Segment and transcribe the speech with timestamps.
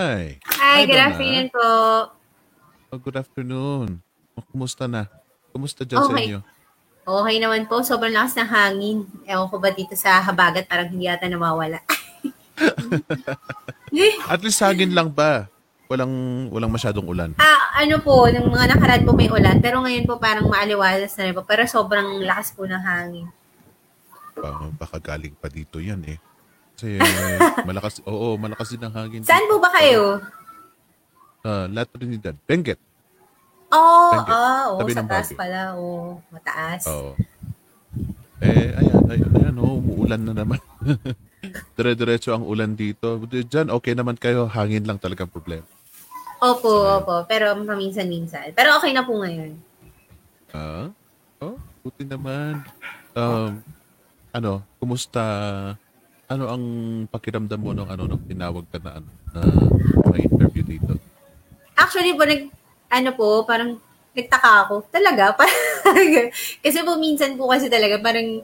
[0.00, 0.40] Hi.
[0.56, 1.12] Hi, Hi, good Donna.
[1.12, 1.68] afternoon po.
[2.88, 4.00] Oh, good afternoon.
[4.32, 5.12] Oh, kumusta na?
[5.52, 6.24] Kumusta dyan sa Okay.
[6.24, 6.40] inyo?
[7.04, 8.98] Okay naman po, sobrang lakas ng hangin.
[9.28, 11.84] Ewan ko ba dito sa habagat, parang hindi yata nawawala.
[14.32, 15.52] At least hangin lang ba?
[15.92, 17.36] Walang walang masyadong ulan.
[17.36, 21.28] ah, ano po, ng mga nakaraan po may ulan, pero ngayon po parang maaliwalas na
[21.28, 23.28] rin po, pero sobrang lakas po ng hangin.
[24.32, 26.16] Ba- baka galing pa dito yan eh.
[26.80, 26.96] Kasi
[27.68, 29.20] malakas, oo, malakas din ang hangin.
[29.20, 30.16] Saan po ba kayo?
[31.44, 32.32] Uh, La Trinidad.
[32.48, 32.80] Benguet.
[33.68, 34.32] Oh, Benguet.
[34.32, 36.88] ah, oh, Tabi sa taas pala, oh, mataas.
[36.88, 37.12] Oo.
[38.40, 40.56] Eh, ayan, ayan, ayan, oh, umuulan na naman.
[41.76, 43.20] Dire-diretso ang ulan dito.
[43.28, 44.48] Diyan, okay naman kayo.
[44.48, 45.68] Hangin lang talaga ang problema.
[46.40, 46.96] Opo, Sayang.
[47.04, 48.56] opo, pero paminsan-minsan.
[48.56, 49.52] Pero okay na po ngayon.
[50.56, 50.88] Ah?
[51.44, 52.64] Oh, buti naman.
[53.12, 53.60] Um,
[54.32, 55.20] ano, kumusta?
[56.30, 56.64] Ano ang
[57.10, 59.40] pakiramdam mo nung ano nung tinawag ka na ano na
[60.14, 60.94] may interview dito?
[61.74, 62.46] Actually po, nag,
[62.86, 63.82] ano po, parang
[64.14, 64.86] nagtaka ako.
[64.94, 65.34] Talaga?
[65.38, 66.30] Parang,
[66.62, 68.42] kasi po minsan po kasi talaga parang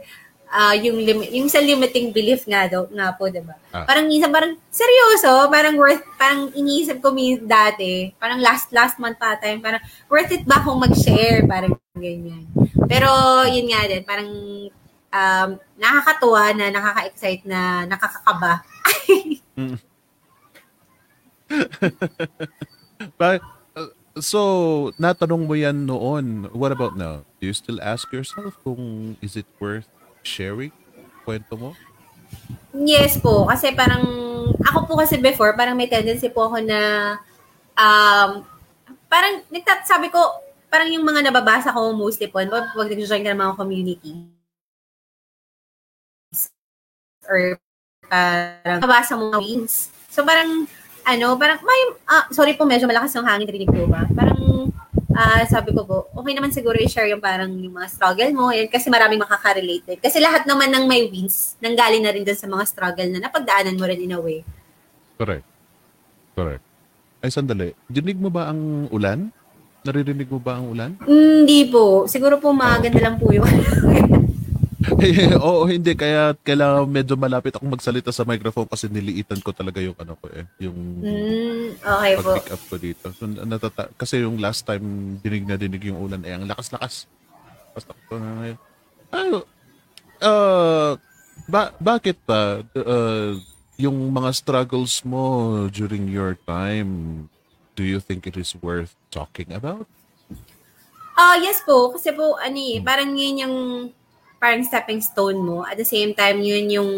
[0.51, 3.55] ah, yung, lim- yung sa limiting belief nga daw, nga po, diba?
[3.75, 3.83] Ah.
[3.87, 9.19] Parang minsan, parang seryoso, parang worth, parang iniisip ko min dati, parang last, last month
[9.19, 11.43] pa time, parang worth it ba akong mag-share?
[11.47, 12.47] Parang ganyan.
[12.87, 13.11] Pero
[13.51, 14.31] yun nga din, parang
[15.17, 15.49] um,
[15.81, 18.61] nakakatuwa na nakaka-excite na nakakakaba.
[23.19, 23.39] Ba,
[23.77, 24.41] uh, so,
[25.01, 26.51] natanong mo yan noon.
[26.53, 27.23] What about now?
[27.41, 29.89] Do you still ask yourself kung is it worth
[30.27, 30.73] sharing?
[31.25, 31.71] Kwento mo?
[32.77, 34.03] Yes po, kasi parang,
[34.67, 36.81] ako po kasi before, parang may tendency po ako na,
[37.79, 38.43] um,
[39.07, 40.19] parang, nagtat, sabi ko,
[40.67, 44.36] parang yung mga nababasa ko mostly po, pag nag-join ka ng mga community,
[47.27, 47.59] or
[48.07, 49.91] parang nabasa mo wins.
[50.11, 50.65] So parang,
[51.07, 54.07] ano, parang, may, ah, sorry po, medyo malakas yung hangin, rinig ko ba?
[54.11, 54.71] Parang,
[55.15, 58.67] ah, sabi ko po, okay naman siguro i-share yung parang yung mga struggle mo, yan,
[58.67, 59.99] kasi maraming makaka-relate din.
[60.01, 63.79] Kasi lahat naman ng may wins, nanggaling na rin dun sa mga struggle na napagdaanan
[63.79, 64.43] mo rin in a way.
[65.17, 65.47] Correct.
[66.37, 66.65] Correct.
[67.25, 67.73] Ay, sandali.
[67.89, 69.33] Dinig mo ba ang ulan?
[69.87, 70.91] Naririnig mo ba ang ulan?
[71.07, 72.05] Hindi po.
[72.11, 73.47] Siguro po maganda lang po yung
[75.45, 75.93] Oo, hindi.
[75.93, 80.27] Kaya kailangan medyo malapit akong magsalita sa microphone kasi niliitan ko talaga yung ano ko
[80.33, 80.45] eh.
[80.65, 82.33] Yung mm, okay po.
[82.33, 83.07] pag-pick up ko dito.
[83.13, 87.05] So, natata- kasi yung last time dinig na dinig yung ulan eh, ang lakas-lakas.
[87.77, 88.59] Basta ko na ngayon.
[89.13, 89.27] Ay,
[90.25, 90.93] uh,
[91.45, 93.37] ba- bakit pa uh,
[93.77, 97.25] yung mga struggles mo during your time,
[97.77, 99.85] do you think it is worth talking about?
[101.17, 101.93] Ah, yes po.
[101.93, 103.57] Kasi po, ano eh, parang yun yung
[104.39, 105.65] parang stepping stone mo.
[105.65, 106.91] At the same time, yun yung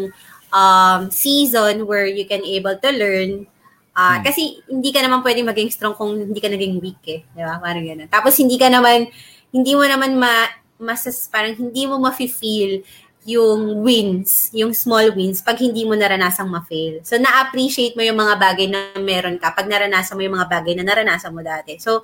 [0.53, 3.47] um, season where you can able to learn.
[3.95, 4.31] Ah, Hmm.
[4.31, 7.21] Kasi hindi ka naman pwedeng maging strong kung hindi ka naging weak eh.
[7.35, 7.59] Di ba?
[7.59, 8.07] Parang gano'n.
[8.07, 9.11] Tapos hindi ka naman,
[9.51, 10.47] hindi mo naman ma,
[10.79, 12.85] masas, parang hindi mo ma-feel
[13.27, 17.03] yung wins, yung small wins, pag hindi mo naranasang ma-fail.
[17.03, 20.73] So, na-appreciate mo yung mga bagay na meron ka pag naranasan mo yung mga bagay
[20.79, 21.75] na naranasan mo dati.
[21.83, 22.01] So,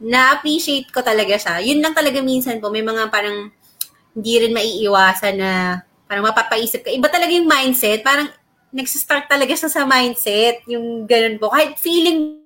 [0.00, 1.60] na-appreciate ko talaga siya.
[1.60, 3.52] Yun lang talaga minsan po, may mga parang
[4.16, 6.88] hindi rin maiiwasan na parang mapapaisip ka.
[6.88, 8.00] Iba talaga yung mindset.
[8.00, 8.32] Parang
[8.72, 10.64] nagsistart talaga siya sa mindset.
[10.64, 11.52] Yung ganun po.
[11.52, 12.40] Kahit feeling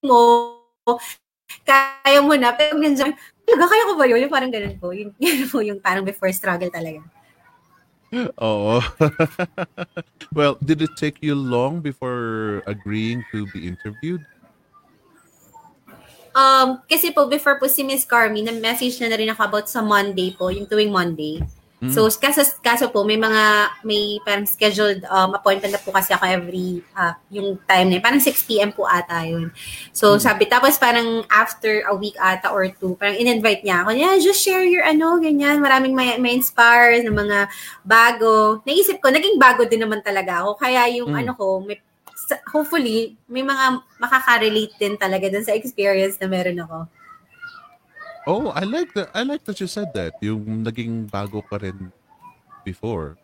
[0.00, 0.56] mo,
[1.68, 2.56] kaya mo na.
[2.56, 3.12] Pero minsan,
[3.44, 4.24] talaga kaya ko ba yun?
[4.24, 4.96] Yung parang ganun po.
[4.96, 7.04] Yung, yun po yung parang before struggle talaga.
[8.40, 8.78] Oo.
[10.38, 14.24] well, did it take you long before agreeing to be interviewed?
[16.34, 19.80] Um, kasi po, before po si Miss Carmi, na-message na na rin ako about sa
[19.80, 21.38] Monday po, yung tuwing Monday.
[21.92, 26.24] So, kaso, kaso po, may mga, may parang scheduled um, appointment na po kasi ako
[26.24, 28.04] every, ah, yung time na yun.
[28.04, 28.72] Parang 6 p.m.
[28.72, 29.52] po ata yun.
[29.92, 34.16] So, sabi, tapos parang after a week ata or two, parang in-invite niya ako, yeah,
[34.16, 35.60] just share your ano, ganyan.
[35.60, 37.52] Maraming may, may inspire ng mga
[37.84, 38.64] bago.
[38.64, 40.56] Naisip ko, naging bago din naman talaga ako.
[40.56, 41.20] Kaya yung Mm.
[41.20, 41.76] ano ko, may,
[42.48, 46.78] hopefully, may mga makaka-relate din talaga dun sa experience na meron ako.
[48.24, 49.12] Oh, I like that.
[49.12, 50.16] I like that you said that.
[50.24, 51.92] Yung naging bago ka rin
[52.64, 53.20] before.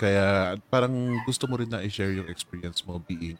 [0.00, 3.36] Kaya parang gusto mo rin na i-share yung experience mo being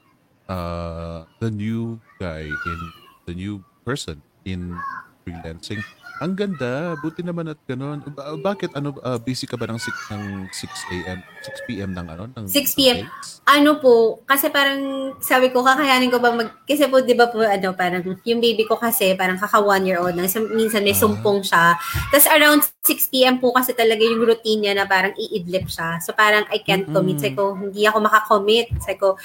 [0.46, 2.80] uh, the new guy in
[3.24, 4.76] the new person in
[5.24, 5.80] freelancing.
[6.18, 8.02] Ang ganda, buti naman at ganun.
[8.12, 12.06] Ba- bakit ano ah, busy ka ba ng 6 ng 6 AM, 6 PM ng
[12.06, 12.24] ano?
[12.34, 13.06] Ng 6 PM.
[13.48, 14.76] ano po, kasi parang
[15.24, 18.68] sabi ko, kakayanin ko ba mag, kasi po, di ba po, ano, parang yung baby
[18.68, 21.00] ko kasi, parang kaka one year old na, minsan may Ah.
[21.00, 21.72] sumpong siya.
[22.12, 23.40] Tapos around 6 p.m.
[23.40, 25.96] po kasi talaga yung routine niya na parang iidlip siya.
[26.04, 27.20] So parang I can't commit.
[27.20, 27.24] Mm-mm.
[27.24, 28.68] Sabi ko, hindi ako makakommit.
[28.84, 29.16] Sabi ko,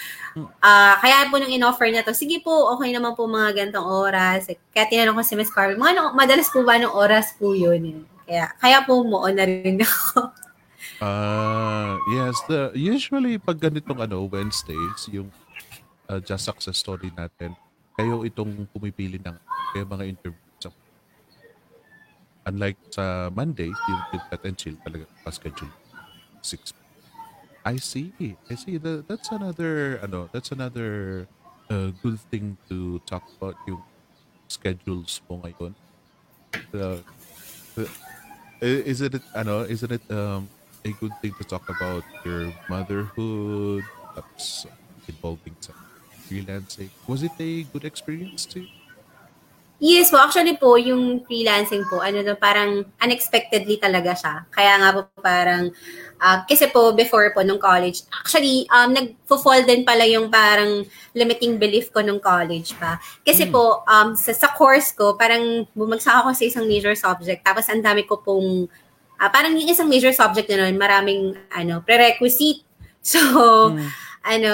[0.64, 4.48] ah kaya po nung in-offer niya to, sige po, okay naman po mga gantong oras.
[4.72, 8.08] Kaya tinanong ko si Miss Carmen, mga ano, madalas po ba ng oras po yun?
[8.24, 10.32] Kaya, kaya po mo na rin ako.
[11.02, 15.32] Ah, yes, the usually pag ganitong ano Wednesdays, yung
[16.10, 17.58] uh, just success story natin,
[17.98, 19.38] kayo itong pumipili ng
[19.74, 20.42] kayo mga interviews.
[22.44, 25.72] Unlike sa Mondays, yung Pit Pet and Chill talaga pa-schedule
[26.44, 26.76] 6
[27.64, 28.12] I see.
[28.20, 28.76] I see.
[28.76, 31.24] That, that's another ano, that's another
[31.72, 33.80] uh, good thing to talk about yung
[34.52, 35.72] schedules mo ngayon.
[36.76, 37.00] Uh,
[37.80, 37.88] uh,
[38.60, 40.52] is it ano, isn't it um
[40.86, 43.84] a good thing to talk about your motherhood
[44.16, 44.68] that's
[45.08, 45.76] involving some
[46.28, 46.90] freelancing?
[47.08, 48.68] Was it a good experience too?
[49.84, 54.48] Yes po, actually po, yung freelancing po, ano na parang unexpectedly talaga siya.
[54.48, 55.76] Kaya nga po parang,
[56.24, 61.60] ah, kasi po before po nung college, actually, um, nag-fall din pala yung parang limiting
[61.60, 62.96] belief ko nung college pa.
[63.28, 63.52] Kasi Mm.
[63.52, 67.84] po, um, sa, sa course ko, parang bumagsak ako sa isang major subject, tapos ang
[67.84, 68.72] dami ko pong,
[69.18, 72.64] ah, parang yung isang major subject na nun, maraming, ano, prerequisite.
[73.04, 73.20] So,
[73.76, 73.84] Mm.
[74.24, 74.54] ano,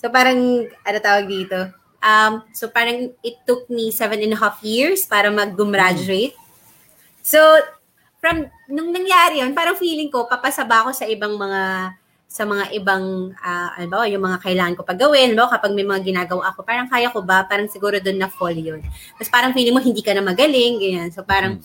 [0.00, 1.68] so parang, ano tawag dito,
[2.02, 6.34] Um, so parang it took me seven and a half years para mag-graduate.
[7.22, 7.38] So,
[8.18, 11.94] from, nung nangyari yun, parang feeling ko, papasaba ako sa ibang mga,
[12.26, 15.46] sa mga ibang, ah, ano ba, yung mga kailangan ko pagawin, no?
[15.46, 18.82] kapag may mga ginagawa ako, parang kaya ko ba, parang siguro doon na fall yun.
[19.14, 21.14] Tapos parang feeling mo, hindi ka na magaling, ganyan.
[21.14, 21.62] So parang,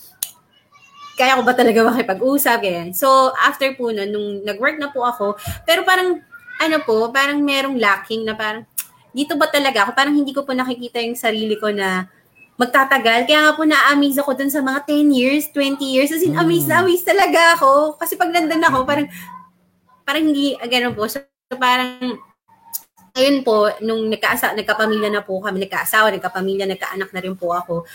[1.17, 2.89] kaya ko ba talaga makipag-usap, ganyan.
[2.93, 5.33] So, after po nun, nung nag-work na po ako,
[5.65, 6.21] pero parang,
[6.61, 8.63] ano po, parang merong lacking na parang,
[9.17, 9.91] dito ba talaga ako?
[9.97, 12.05] Parang hindi ko po nakikita yung sarili ko na
[12.57, 13.25] magtatagal.
[13.29, 16.09] Kaya nga po na-amaze ako dun sa mga 10 years, 20 years.
[16.09, 16.41] As in, Mm.
[16.41, 17.97] amaze na amaze talaga ako.
[17.97, 19.09] Kasi pag nandun ako, parang,
[20.05, 21.05] parang hindi, ganun po.
[21.05, 21.21] So,
[21.57, 22.17] parang,
[23.13, 27.85] ayun po, nung nagkaasa, nagkapamilya na po kami, nagkaasawa, nagkapamilya, nagkaanak na rin po ako.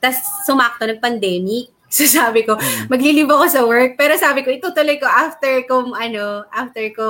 [0.00, 1.75] Tapos, sumakto, nag-pandemic.
[1.96, 2.90] So, sabi ko, Mm.
[2.90, 3.94] maglilive ako sa work.
[3.94, 7.06] Pero sabi ko, itutuloy ko after ko, ano, after ko,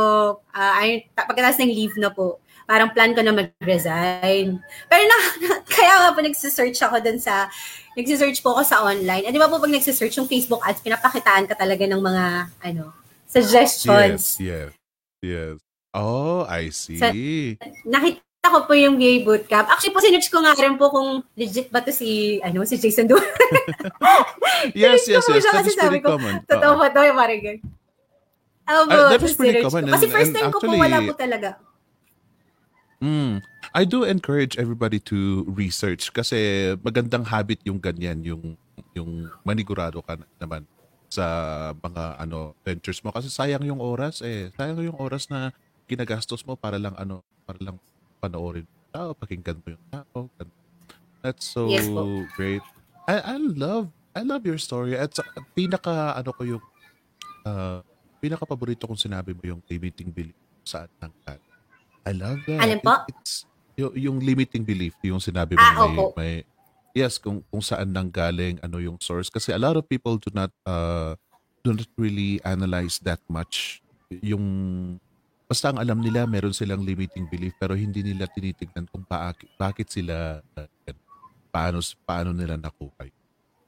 [0.52, 2.36] ah, ayun, ta- pagkatapos ng leave na po,
[2.66, 4.58] parang plan ko na mag-resign.
[4.86, 7.48] Pero na, na- kaya nga po nagsisearch ako dun sa,
[7.96, 9.24] nagsisearch po ako sa online.
[9.24, 12.24] Eh, di ba po pag nagsisearch yung Facebook ads, pinapakitaan ka talaga ng mga,
[12.62, 12.92] ano,
[13.24, 14.36] suggestions.
[14.36, 14.70] Yes, yes,
[15.22, 15.56] yes.
[15.96, 17.00] Oh, I see.
[17.88, 19.66] Nakita ko po yung VA bootcamp.
[19.68, 23.06] Actually po, sinearch ko nga rin po kung legit ba to si, ano, si Jason
[23.06, 23.24] Duran.
[24.74, 25.42] yes, yes, po yes.
[25.42, 26.42] siya That is pretty ko, common.
[26.44, 26.80] Totoo Oo.
[26.80, 27.00] ba to?
[27.02, 27.60] Yung parang ganun.
[28.66, 29.92] Ano po, Ah, that is pretty common ko.
[29.94, 31.48] Kasi and- first and time ko po actually- wala po talaga.
[32.96, 33.44] Mm.
[33.76, 38.56] I do encourage everybody to research kasi magandang habit yung ganyan, yung
[38.96, 40.64] yung manigurado ka na- naman
[41.06, 41.24] sa
[41.76, 44.48] mga ano ventures mo kasi sayang yung oras eh.
[44.56, 45.52] Sayang yung oras na
[45.86, 47.76] ginagastos mo para lang ano, para lang
[48.18, 50.18] panoorin yung tao, pakinggan mo yung tao.
[51.20, 52.24] That's so Yes po.
[52.34, 52.62] great.
[53.06, 54.94] I I love I love your story.
[54.94, 56.64] At sa- pinaka ano ko yung
[57.44, 57.80] uh,
[58.18, 60.36] pinaka paborito kong sinabi mo yung limiting belief
[60.66, 61.14] saan nang
[62.06, 62.62] I love that.
[62.62, 62.94] Alin po?
[63.06, 63.34] It- it's
[63.76, 66.04] yung, yung limiting belief yung sinabi mo Ah, may, opo.
[66.16, 66.32] may
[66.96, 70.32] yes kung kung saan nang galing ano yung source kasi a lot of people do
[70.32, 71.12] not uh
[71.60, 73.84] do not really analyze that much
[74.24, 74.40] yung
[75.46, 79.86] basta ang alam nila meron silang limiting belief pero hindi nila tinitignan kung bakit bakit
[79.88, 80.68] sila uh,
[81.48, 83.16] paano paano nila nakuha yun.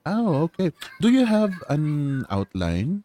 [0.09, 0.73] Oh, okay.
[0.99, 3.05] Do you have an outline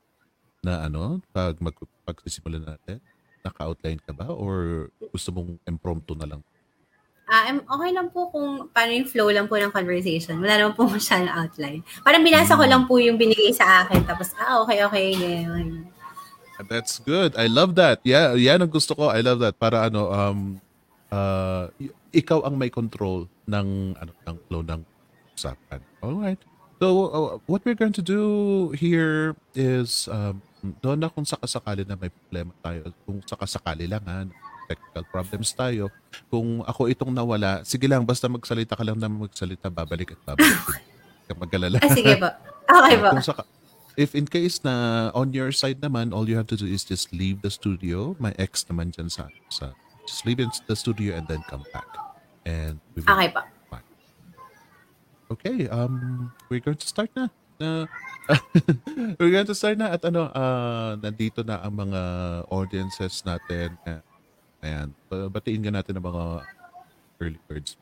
[0.64, 1.76] na ano pag mag
[2.08, 3.04] pagsisimula natin?
[3.44, 6.42] Naka-outline ka ba or gusto mong impromptu na lang?
[7.28, 10.40] Ah, em- okay lang po kung paano yung flow lang po ng conversation.
[10.40, 11.80] Wala naman po masyadong outline.
[12.04, 12.72] Parang binasa ko Mm.
[12.72, 14.04] lang po yung binigay sa akin.
[14.04, 15.08] Tapos, ah, okay, okay.
[15.16, 15.88] Ganyan.
[16.70, 17.34] That's good.
[17.34, 18.00] I love that.
[18.06, 19.10] Yeah, yan ang gusto ko.
[19.10, 19.58] I love that.
[19.58, 20.40] Para ano um
[21.10, 21.70] uh,
[22.14, 24.82] ikaw ang may control ng ano ng flow ng
[25.34, 25.82] usapan.
[26.06, 26.40] All right.
[26.78, 28.22] So uh, what we're going to do
[28.78, 30.42] here is um
[30.80, 34.24] doon na kung sakasakali na may problema tayo, kung sakasakali lang ha,
[34.72, 35.92] technical problems tayo.
[36.32, 40.64] Kung ako itong nawala, sige lang, basta magsalita ka lang na magsalita, babalik at babalik.
[40.64, 41.78] Huwag kang mag-alala.
[41.80, 42.30] Ah, sige po.
[42.64, 43.08] Okay po.
[43.12, 43.42] Kung saka,
[43.98, 47.14] if in case na on your side naman, all you have to do is just
[47.14, 48.16] leave the studio.
[48.18, 49.74] My ex naman dyan sa, sa
[50.08, 51.88] just leave in the studio and then come back.
[52.44, 53.42] And we will, Okay po.
[55.34, 57.26] Okay, um, we're going to start na.
[57.58, 57.90] Uh,
[59.18, 62.02] we're going to start na at ano, uh, nandito na ang mga
[62.54, 63.74] audiences natin.
[64.62, 66.24] Ayan, ba- batiin nga natin ang mga
[67.18, 67.80] early birds.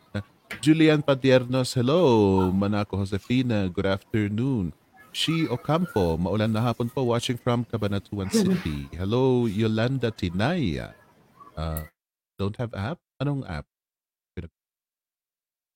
[0.63, 2.47] Julian Padiernos, hello.
[2.55, 4.71] Manako Josefina, good afternoon.
[5.11, 8.87] She Ocampo, maulan na hapon po, watching from Cabanatuan City.
[8.95, 10.95] Hello, Yolanda Tinaya.
[11.55, 11.83] Uh,
[12.39, 12.97] don't have app?
[13.21, 13.67] Anong app?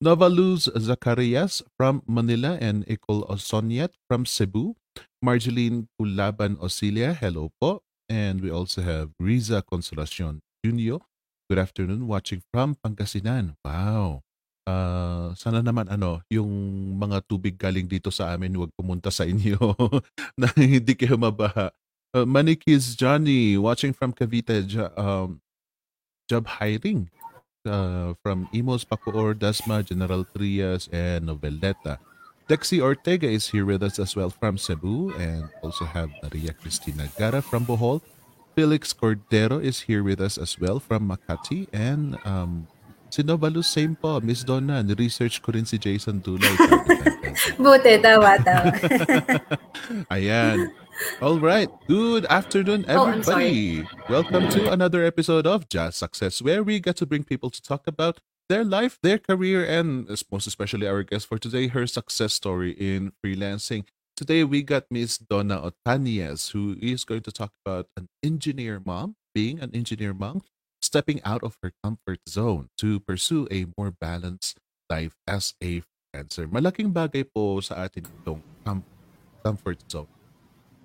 [0.04, 4.76] Novaluz Zacarias from Manila and Ecol Osoniet from Cebu.
[5.24, 7.82] Marjeline Culaban Osilia, hello po.
[8.12, 11.00] And we also have Riza Consolacion Jr.
[11.50, 13.56] Good afternoon, watching from Pangasinan.
[13.64, 14.22] Wow.
[14.66, 16.50] Uh, sana naman ano, yung
[16.98, 19.62] mga tubig galing dito sa amin huwag pumunta sa inyo
[20.42, 21.70] na hindi kayo mabaha.
[22.10, 25.38] Uh, Manikis Johnny, watching from Cavite, jo- um,
[26.26, 27.14] job hiring
[27.66, 31.98] uh, from Imos, Pacoor, Dasma, General Trias, and Noveleta.
[32.50, 37.10] Dexy Ortega is here with us as well from Cebu, and also have Maria Cristina
[37.18, 38.02] Gara from Bohol.
[38.54, 42.68] Felix Cordero is here with us as well from Makati, and um,
[43.16, 46.52] si Novalu, same po, Miss Donna, ni-research ko rin si Jason Dulay.
[47.64, 48.76] Buti, tawa, tawa.
[50.12, 50.68] Ayan.
[51.24, 51.72] All right.
[51.88, 53.88] Good afternoon, Oh, everybody.
[54.12, 57.88] Welcome to another episode of Jazz Success, where we get to bring people to talk
[57.88, 58.20] about
[58.52, 63.16] their life, their career, and most especially our guest for today, her success story in
[63.24, 63.88] freelancing.
[64.20, 69.16] Today, we got Miss Donna Otaniez, who is going to talk about an engineer mom,
[69.32, 70.44] being an engineer mom,
[70.96, 76.48] stepping out of her comfort zone to pursue a more balanced life as a freelancer.
[76.48, 78.88] Malaking bagay po sa atin itong com-
[79.44, 80.08] comfort zone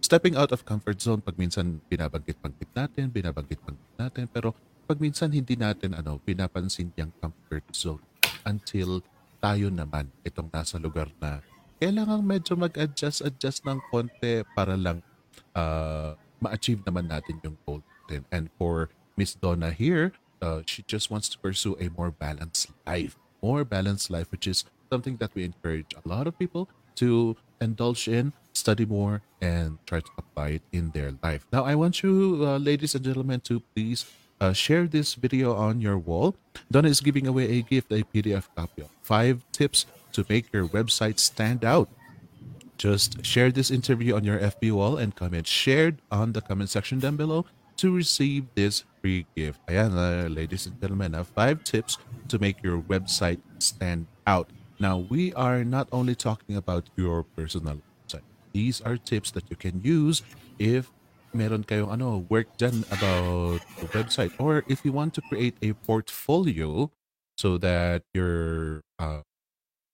[0.03, 4.57] stepping out of comfort zone pag minsan binabanggit-banggit natin, binabanggit-banggit natin, pero
[4.91, 8.03] pag minsan hindi natin ano, pinapansin yung comfort zone
[8.43, 9.07] until
[9.39, 11.39] tayo naman itong nasa lugar na
[11.79, 14.99] kailangan medyo mag-adjust, adjust ng konti para lang
[15.55, 17.79] uh, ma-achieve naman natin yung goal
[18.11, 18.27] natin.
[18.35, 18.91] And for
[19.21, 23.21] Miss Donna here, uh, she just wants to pursue a more balanced life.
[23.43, 28.09] More balanced life, which is something that we encourage a lot of people to indulge
[28.09, 31.45] in, study more, and try to apply it in their life.
[31.53, 34.09] Now, I want you, uh, ladies and gentlemen, to please
[34.41, 36.35] uh, share this video on your wall.
[36.73, 39.85] Donna is giving away a gift, a PDF copy of five tips
[40.17, 41.91] to make your website stand out.
[42.79, 47.01] Just share this interview on your FB wall and comment shared on the comment section
[47.01, 47.45] down below
[47.81, 49.57] to receive this free gift.
[49.65, 51.97] Ayan, uh, ladies and gentlemen, uh, five tips
[52.29, 54.53] to make your website stand out.
[54.79, 58.29] Now, we are not only talking about your personal website.
[58.53, 60.21] These are tips that you can use
[60.61, 60.93] if
[61.33, 65.73] meron kayong ano, work done about the website or if you want to create a
[65.87, 66.91] portfolio
[67.39, 69.25] so that your uh,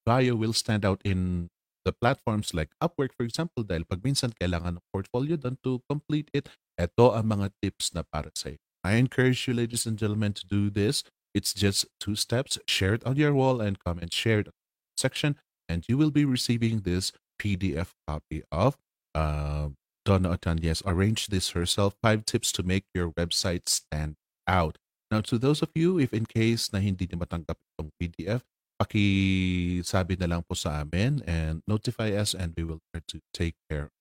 [0.03, 1.51] bio will stand out in
[1.87, 6.27] the platforms like Upwork, for example, dahil pag minsan kailangan ng portfolio doon to complete
[6.35, 8.61] it, ito ang mga tips na para sa iyo.
[8.83, 11.07] I encourage you, ladies and gentlemen, to do this.
[11.31, 12.59] It's just two steps.
[12.67, 14.51] Share it on your wall and comment shared
[14.99, 15.39] section,
[15.71, 18.75] and you will be receiving this PDF copy of
[19.15, 19.71] uh,
[20.05, 24.17] Donna Otanya's Arrange This Herself, Five Tips to Make Your Website Stand
[24.47, 24.79] Out.
[25.11, 28.43] Now, to those of you, if in case na hindi niyo matanggap itong PDF,
[28.77, 33.57] pakisabi na lang po sa amin and notify us and we will try to take
[33.69, 33.95] care of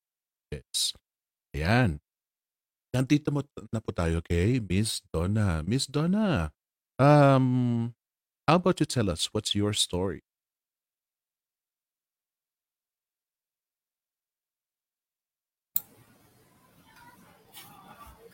[0.52, 0.92] this.
[1.56, 2.04] Ayan.
[2.92, 5.64] Nandito mo na po tayo kay Miss Donna.
[5.68, 6.52] Miss Donna,
[6.96, 7.92] um,
[8.48, 10.24] how about you tell us what's your story?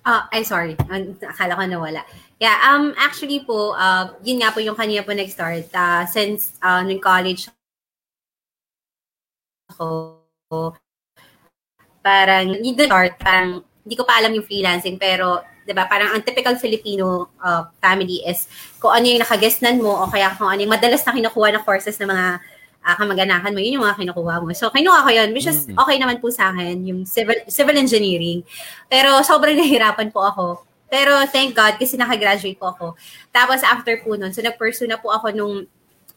[0.01, 0.73] Ah, ay sorry.
[1.21, 2.01] Akala ko nawala.
[2.41, 6.81] Yeah, um actually po, uh, yun nga po yung kanina po nag-start uh, since uh,
[6.81, 7.45] nung college
[9.71, 10.75] ako
[12.01, 16.17] parang yun doon start parang hindi ko pa alam yung freelancing pero 'di ba parang
[16.17, 18.49] ang typical Filipino uh, family is
[18.81, 21.95] kung ano yung nakagesnan mo o kaya kung ano yung madalas na kinukuha na courses
[22.01, 22.27] ng mga
[22.81, 24.49] uh, kamag-anakan mo, yun yung mga kinukuha mo.
[24.57, 25.77] So, kinuha ko yun, which is Mm.
[25.77, 28.41] okay naman po sa akin, yung civil, civil engineering.
[28.89, 30.45] Pero sobrang nahihirapan po ako.
[30.91, 32.99] Pero thank God kasi nakagraduate po ako.
[33.31, 35.55] Tapos after po nun, so nag-pursue na po ako nung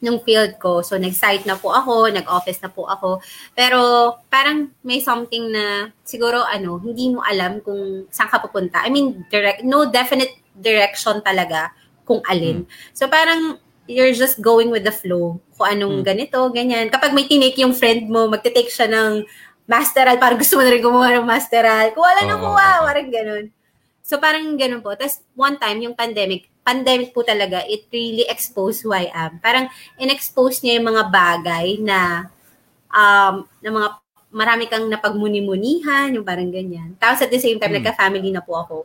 [0.03, 0.83] nung field ko.
[0.85, 3.25] So nag-site na po ako, nag-office na po ako.
[3.57, 8.85] Pero parang may something na siguro ano, hindi mo alam kung saan ka pupunta.
[8.85, 11.73] I mean, direct, no definite direction talaga
[12.05, 12.69] kung alin.
[12.93, 13.57] So parang
[13.87, 15.39] you're just going with the flow.
[15.55, 16.05] Kung anong Mm.
[16.05, 16.87] ganito, ganyan.
[16.89, 19.25] Kapag may tinake yung friend mo, magte-take siya ng
[19.65, 21.93] masteral, parang gusto mo na rin gumawa ng masteral.
[21.93, 22.87] Kuha lang ng Oo, kuha, oo.
[22.87, 23.45] parang ganun.
[24.05, 24.93] So parang ganun po.
[24.93, 29.41] Tapos one time, yung pandemic, pandemic po talaga, it really exposed who I am.
[29.41, 32.29] Parang in-expose niya yung mga bagay na
[32.89, 33.89] um, ng mga
[34.35, 36.99] marami kang napagmuni-munihan, yung parang ganyan.
[36.99, 37.81] Tapos at the same time, Hmm.
[37.81, 38.77] nagka-family na po ako.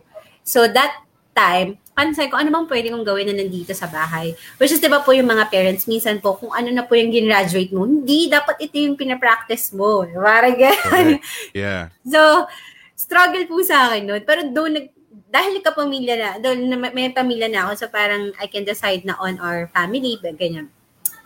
[0.46, 1.80] So that time,
[2.16, 4.32] sabi ko, ano bang pwede kong gawin na nandito sa bahay?
[4.56, 7.12] Which is, di ba po yung mga parents, minsan po, kung ano na po yung
[7.12, 10.08] gin-graduate mo, hindi, dapat ito yung pinapractice mo.
[10.08, 11.20] Parang ganyan.
[11.52, 11.92] Yeah.
[12.10, 12.48] So,
[12.96, 14.22] struggle po sa akin nun.
[14.24, 14.88] Pero doon, nag,
[15.30, 19.20] dahil kapamilya na, doon na may- pamilya na ako, so parang I can decide na
[19.20, 20.72] on our family, ganyan.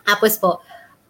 [0.04, 0.60] Tapos po,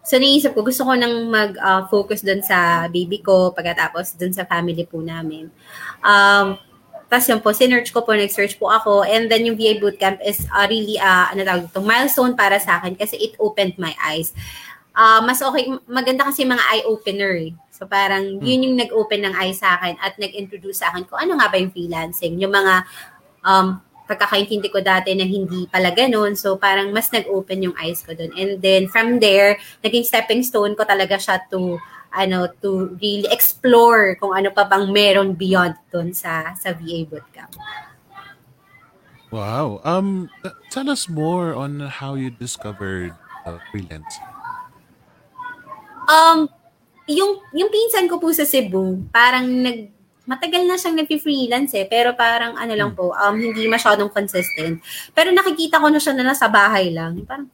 [0.04, 4.84] so naisip ko, gusto ko nang mag-focus doon sa baby ko, pagkatapos doon sa family
[4.86, 5.50] po namin.
[6.04, 6.60] Um,
[7.08, 10.44] tapos yun po, sinearch ko po, nag-search po ako, and then yung VA Bootcamp is
[10.50, 14.34] uh, really, uh, ano tawag ito, milestone para sa akin kasi it opened my eyes.
[14.94, 17.52] Ah, mas okay, maganda kasi mga eye-opener eh.
[17.74, 21.34] So parang yun yung nag-open ng eyes sa akin at nag-introduce sa akin kung ano
[21.34, 22.38] nga ba yung freelancing.
[22.38, 22.86] Yung mga
[23.42, 26.38] um, pagkakaintindi ko dati na hindi pala ganun.
[26.38, 28.30] So parang mas nag-open yung eyes ko doon.
[28.38, 31.82] And then from there, naging stepping stone ko talaga siya to
[32.14, 37.52] ano to really explore kung ano pa bang meron beyond doon sa sa VA bootcamp.
[39.34, 39.82] Wow.
[39.82, 40.30] Um,
[40.70, 43.10] tell us more on how you discovered
[43.42, 44.22] uh, freelancing.
[46.06, 46.46] Um,
[47.10, 49.90] yung, yung pinsan ko po sa Cebu, parang nag,
[50.22, 54.78] matagal na siyang nag-freelance eh, pero parang ano lang po, um, hindi masyadong consistent.
[55.10, 57.26] Pero nakikita ko na siya na nasa bahay lang.
[57.26, 57.50] Parang,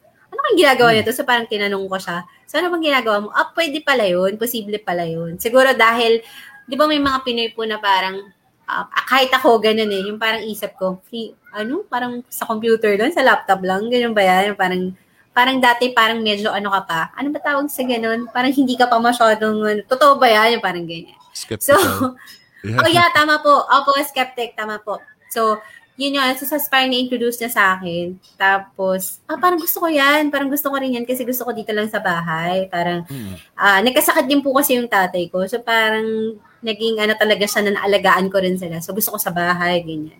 [0.51, 1.15] kang ginagawa nito?
[1.15, 3.27] So parang tinanong ko siya, so ano bang ginagawa mo?
[3.31, 5.39] Ah, pwede pala yun, posible pala yun.
[5.39, 6.19] Siguro dahil,
[6.67, 8.19] di ba may mga Pinoy po na parang,
[8.67, 13.15] ah, kahit ako ganun eh, yung parang isip ko, free, ano, parang sa computer lang,
[13.15, 14.59] sa laptop lang, ganun ba yan?
[14.59, 14.91] Parang,
[15.31, 18.27] parang dati parang medyo ano ka pa, ano ba tawag sa ganun?
[18.35, 20.59] Parang hindi ka pa masyadong, ano, totoo ba yan?
[20.59, 21.15] Yung parang ganyan.
[21.31, 22.19] So, Skeptical.
[22.67, 22.79] yeah.
[22.83, 23.63] oh yeah, tama po.
[23.63, 24.99] Opo, skeptic, tama po.
[25.31, 25.63] So,
[26.01, 26.33] yun yun.
[26.33, 28.17] So, sa parang na-introduce niya sa akin.
[28.35, 30.33] Tapos, ah, parang gusto ko yan.
[30.33, 32.65] Parang gusto ko rin yan kasi gusto ko dito lang sa bahay.
[32.65, 33.33] Parang, Mm.
[33.53, 35.45] ah, nagkasakit din po kasi yung tatay ko.
[35.45, 38.81] So, parang naging ano talaga siya na naalagaan ko rin sila.
[38.81, 40.17] So, gusto ko sa bahay, ganyan.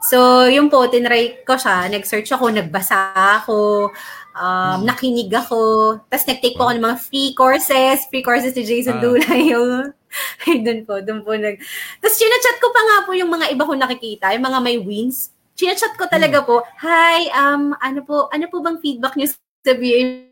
[0.00, 1.90] So, yung po, tinry ko siya.
[1.90, 3.90] Nag-search ako, nagbasa ako,
[4.38, 5.58] um, nakinig ako.
[6.06, 8.06] Tapos, nag-take po ako ng mga free courses.
[8.06, 9.02] Free courses ni Jason Ah.
[9.02, 9.42] Dulay.
[9.52, 9.90] Yung,
[10.66, 11.56] doon po, doon po nag...
[11.98, 15.30] Tapos, chinachat ko pa nga po yung mga iba kong nakikita, yung mga may wins.
[15.58, 20.30] Chinachat ko talaga po, Hi, um, ano po, ano po bang feedback niyo sa BA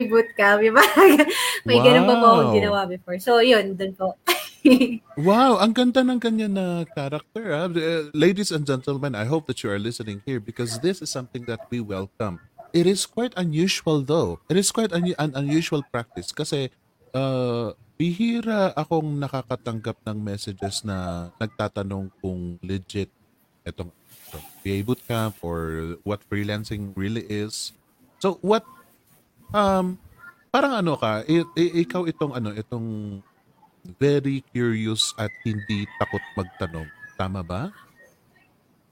[0.00, 0.60] bootcamp?
[0.72, 1.10] Parang,
[1.68, 2.56] may ganun pa po akong Wow.
[2.56, 3.16] ginawa before.
[3.20, 4.16] So, yun, doon po.
[5.16, 7.48] Wow, ang ganda ng kanya na character.
[7.52, 7.64] ah.
[7.68, 11.48] Uh, ladies and gentlemen, I hope that you are listening here because this is something
[11.48, 12.44] that we welcome.
[12.76, 14.38] It is quite unusual though.
[14.52, 16.68] It is quite un- an unusual practice kasi
[17.16, 23.12] uh, bihira akong nakakatanggap ng messages na nagtatanong kung legit
[23.60, 23.92] itong,
[24.64, 25.60] PA bootcamp or
[26.00, 27.76] what freelancing really is.
[28.24, 28.64] So what
[29.52, 30.00] um
[30.48, 33.20] parang ano ka, i- i- ikaw itong ano, itong
[34.00, 36.88] very curious at hindi takot magtanong.
[37.20, 37.68] Tama ba?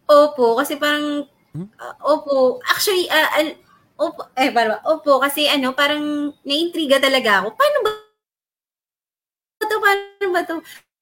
[0.05, 1.25] Opo, kasi parang,
[1.57, 1.68] Hmm?
[1.81, 3.57] ah, opo, actually, ah, al-
[3.97, 7.57] opo, eh, parang, opo, kasi ano, parang naiintriga talaga ako.
[7.57, 8.08] Paano ba
[9.79, 9.87] ito?
[10.19, 10.55] Paano ba ito?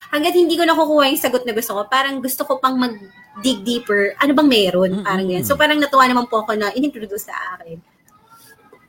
[0.07, 4.15] Hanggat hindi ko nakukuha yung sagot na gusto ko, parang gusto ko pang mag-dig deeper.
[4.23, 5.03] Ano bang meron?
[5.03, 5.43] Parang yan.
[5.43, 5.49] Mm-mm.
[5.49, 7.81] So, parang natuwa naman po ako na inintroduce sa akin.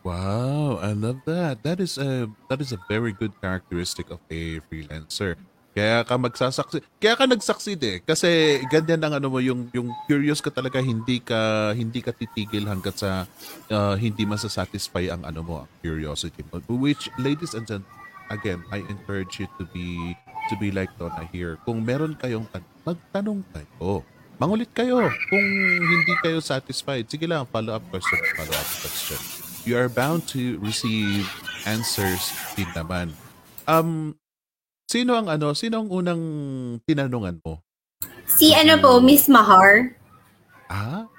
[0.06, 1.68] Wow, I love that.
[1.68, 5.36] That is a that is a very good characteristic of a freelancer.
[5.76, 7.98] Kaya ka magsasaksi, kaya ka nagsucceed eh.
[8.02, 12.72] Kasi ganyan ang ano mo yung yung curious ka talaga hindi ka hindi ka titigil
[12.72, 13.28] hangga't sa
[13.68, 16.64] uh, hindi masasatisfy ang ano mo, ang curiosity mo.
[16.72, 20.16] Which ladies and gentlemen, again, I encourage you to be
[20.48, 21.60] to be like Donna here.
[21.68, 24.04] Kung meron kayong tan- magtanong kayo.
[24.38, 25.02] Mangulit kayo.
[25.34, 25.48] Kung
[25.82, 29.20] hindi kayo satisfied, sige lang, follow up question, follow up question.
[29.68, 31.28] You are bound to receive
[31.68, 33.12] answers din naman.
[33.68, 34.16] Um,
[34.88, 36.24] sino ang ano, sino ang unang
[36.88, 37.60] tinanungan mo?
[38.30, 39.98] Si ano po, Miss Mahar.
[40.72, 41.10] Ah,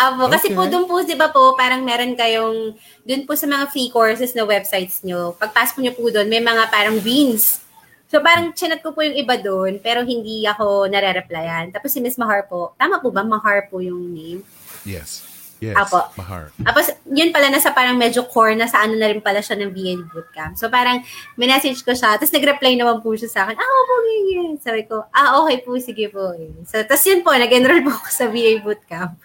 [0.00, 0.56] Apo, kasi Okay.
[0.56, 2.72] po doon po, di ba po, parang meron kayong,
[3.04, 6.72] doon po sa mga free courses na websites nyo, pagpasok nyo po doon, may mga
[6.72, 7.60] parang wins.
[8.08, 11.68] So parang chinat ko po yung iba doon, pero hindi ako nare-replyan.
[11.70, 13.20] Tapos si Miss Mahar po, tama po ba?
[13.22, 14.40] Mahar po yung name.
[14.88, 15.28] yes.
[15.60, 16.00] Yes, Apo.
[16.16, 16.48] Mahar.
[16.56, 19.68] Tapos, yun pala, nasa parang medyo core na sa ano na rin pala siya ng
[19.76, 20.56] VA Bootcamp.
[20.56, 21.04] So, parang,
[21.36, 22.16] minessage ko siya.
[22.16, 24.56] Tapos, nag-reply naman po siya sa akin, ah, opo, ganyan.
[24.56, 26.32] Sabi ko, ah, okay po, sige po.
[26.64, 29.20] So, tapos yun po, nag-enroll po ako sa VA Bootcamp.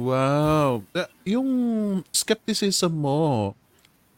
[0.00, 0.80] Wow.
[1.28, 1.50] Yung
[2.08, 3.52] skepticism mo,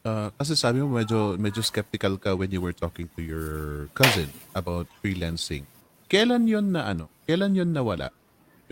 [0.07, 3.51] uh, kasi sabi mo medyo, medyo skeptical ka when you were talking to your
[3.91, 5.67] cousin about freelancing.
[6.07, 7.11] Kailan yun na ano?
[7.27, 8.15] Kailan yun nawala?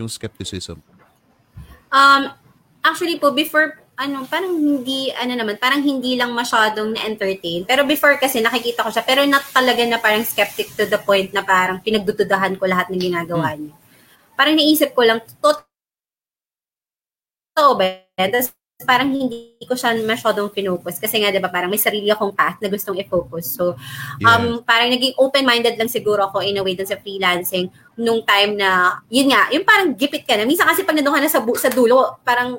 [0.00, 0.80] Yung skepticism?
[1.92, 2.32] Um,
[2.80, 7.68] actually po, before, ano, parang hindi, ano naman, parang hindi lang masyadong na-entertain.
[7.68, 11.28] Pero before kasi nakikita ko siya, pero not talaga na parang skeptic to the point
[11.36, 13.76] na parang pinagdududahan ko lahat ng ginagawa niya.
[14.32, 15.20] Parang naisip ko lang,
[17.52, 17.84] totoo ba?
[18.16, 18.32] yan?
[18.32, 18.48] Tapos
[18.82, 20.98] parang hindi ko siya masyadong pinopos.
[20.98, 23.54] Kasi nga, di ba, parang may sarili akong path na gustong i-focus.
[23.54, 23.78] So,
[24.26, 28.58] um, parang naging open-minded lang siguro ako in a way dun sa freelancing nung time
[28.58, 30.48] na, yun nga, yung parang gipit ka na.
[30.48, 32.58] Minsan kasi pag nandun ka na sa, bu- sa dulo, parang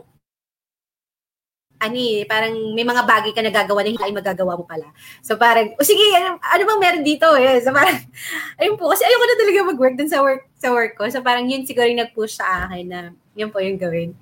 [1.83, 4.87] ano eh, parang may mga bagay ka nagagawa na hindi ay magagawa mo pala.
[5.19, 7.27] So parang, o sige, ano, ano bang meron dito?
[7.35, 7.59] Eh?
[7.59, 7.99] So parang,
[8.63, 11.11] ayun po, kasi ayoko na talaga mag-work dun sa work, sa work ko.
[11.11, 12.99] So parang yun siguro yung nag-push sa akin na
[13.35, 14.15] yun po yung gawin.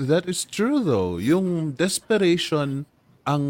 [0.00, 1.20] That is true though.
[1.20, 2.88] Yung desperation
[3.28, 3.44] ang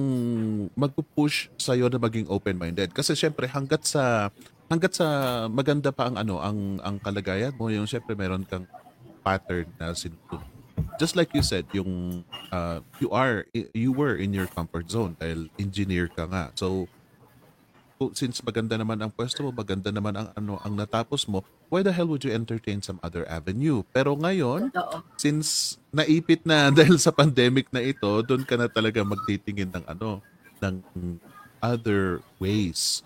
[0.75, 4.35] magpo-push sa iyo na maging open-minded kasi syempre hangga't sa
[4.67, 5.07] hangga't sa
[5.47, 8.67] maganda pa ang ano ang ang kalagayan mo yung syempre meron kang
[9.23, 10.43] pattern na sinusunod.
[10.99, 15.47] Just like you said, yung uh, you are you were in your comfort zone dahil
[15.55, 16.51] engineer ka nga.
[16.59, 16.91] So
[18.17, 21.93] since maganda naman ang pwesto mo, maganda naman ang ano ang natapos mo, why the
[21.93, 23.85] hell would you entertain some other avenue?
[23.93, 25.05] Pero ngayon, Oo.
[25.21, 30.25] since naipit na dahil sa pandemic na ito, doon ka na talaga magtitingin ng ano,
[30.65, 30.81] ng
[31.61, 33.05] other ways.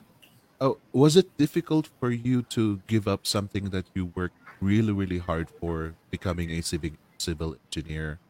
[0.62, 5.18] Oh, was it difficult for you to give up something that you worked really, really
[5.18, 8.22] hard for becoming a civil civil engineer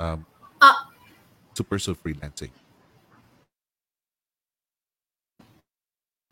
[0.00, 0.24] um,
[0.64, 0.88] Ah,
[1.52, 2.56] to pursue freelancing?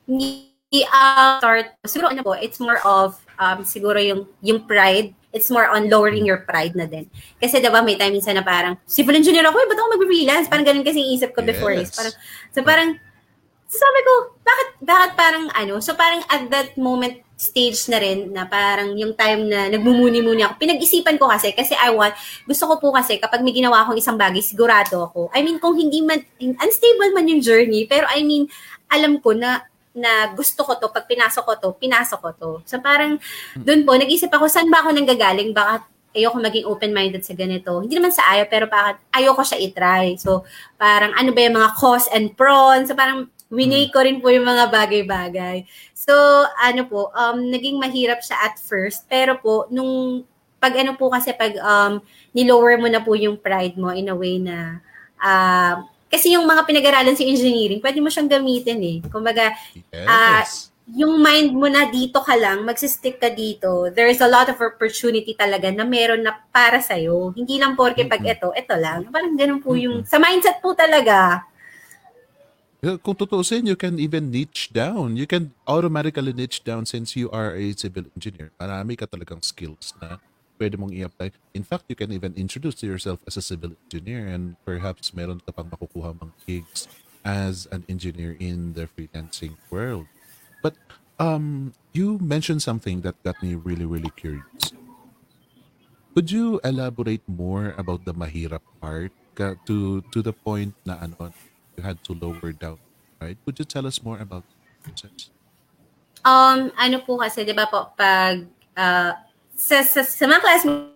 [0.08, 5.50] Hindi uh, start, siguro ano po, it's more of, um, siguro yung, yung pride, it's
[5.50, 7.10] more on lowering your pride na din.
[7.42, 10.46] Kasi diba may time minsan na parang, civil engineer ako, eh, ba't ako mag-freelance?
[10.46, 11.74] Parang ganun kasi isip ko before.
[11.74, 11.90] Is.
[11.90, 11.96] Yes.
[11.96, 12.14] Parang,
[12.54, 12.88] so parang,
[13.66, 14.12] so sabi ko,
[14.46, 19.10] bakit, bakit parang ano, so parang at that moment, stage na rin na parang yung
[19.18, 20.54] time na nagmumuni-muni ako.
[20.54, 22.14] Pinag-isipan ko kasi, kasi I want,
[22.46, 25.34] gusto ko po kasi kapag may ginawa akong isang bagay, sigurado ako.
[25.34, 28.46] I mean, kung hindi man, unstable man yung journey, pero I mean,
[28.86, 32.50] alam ko na na gusto ko to, pag pinasok ko to, pinasok ko to.
[32.66, 33.22] So parang
[33.54, 35.54] doon po, nag-isip ako, saan ba ako nanggagaling?
[35.54, 35.83] Bakit
[36.14, 37.78] ayoko maging open-minded sa ganito?
[37.78, 40.18] Hindi naman sa ayaw, pero bakit ayoko siya itry?
[40.18, 40.42] So
[40.74, 42.90] parang ano ba yung mga cause and pros?
[42.90, 45.62] So parang winay ko rin po yung mga bagay-bagay.
[45.94, 46.14] So
[46.59, 50.26] ano po, um, naging mahirap siya at first, pero po, nung
[50.59, 52.02] pag ano po kasi pag um,
[52.33, 54.80] nilower mo na po yung pride mo in a way na
[55.20, 58.98] ah, kasi yung mga pinag-aralan sa engineering, pwede mo siyang gamitin eh.
[59.11, 59.50] Kumbaga,
[59.90, 60.70] Yes.
[60.87, 64.55] yung mind mo na dito ka lang, magsistick ka dito, there is a lot of
[64.62, 67.35] opportunity talaga na meron na para sa'yo.
[67.35, 69.11] Hindi lang porke pag ito, ito lang.
[69.11, 71.42] Parang ganun po yung, sa mindset po talaga.
[73.00, 75.16] Kung tutuusin, you can even niche down.
[75.16, 78.53] You can automatically niche down since you are a civil engineer.
[78.61, 80.20] Marami ka talagang skills na
[80.64, 81.37] pwede mong i-apply.
[81.53, 85.53] In fact, you can even introduce yourself as a civil engineer and perhaps meron ka
[85.53, 86.88] pang makukuha mga gigs
[87.20, 90.09] as an engineer in the freelancing world.
[90.64, 90.81] But
[91.20, 94.72] um, you mentioned something that got me really, really curious.
[96.16, 99.12] Could you elaborate more about the mahirap part
[99.68, 101.35] to to the point na ano
[101.77, 102.81] you had to lower down,
[103.20, 103.37] right?
[103.44, 105.29] Could you tell us more about the process?
[106.24, 108.46] Um, ano po kasi, di ba po, pag,
[108.79, 109.12] ah,
[109.54, 110.94] sa, sa, sa mga classmates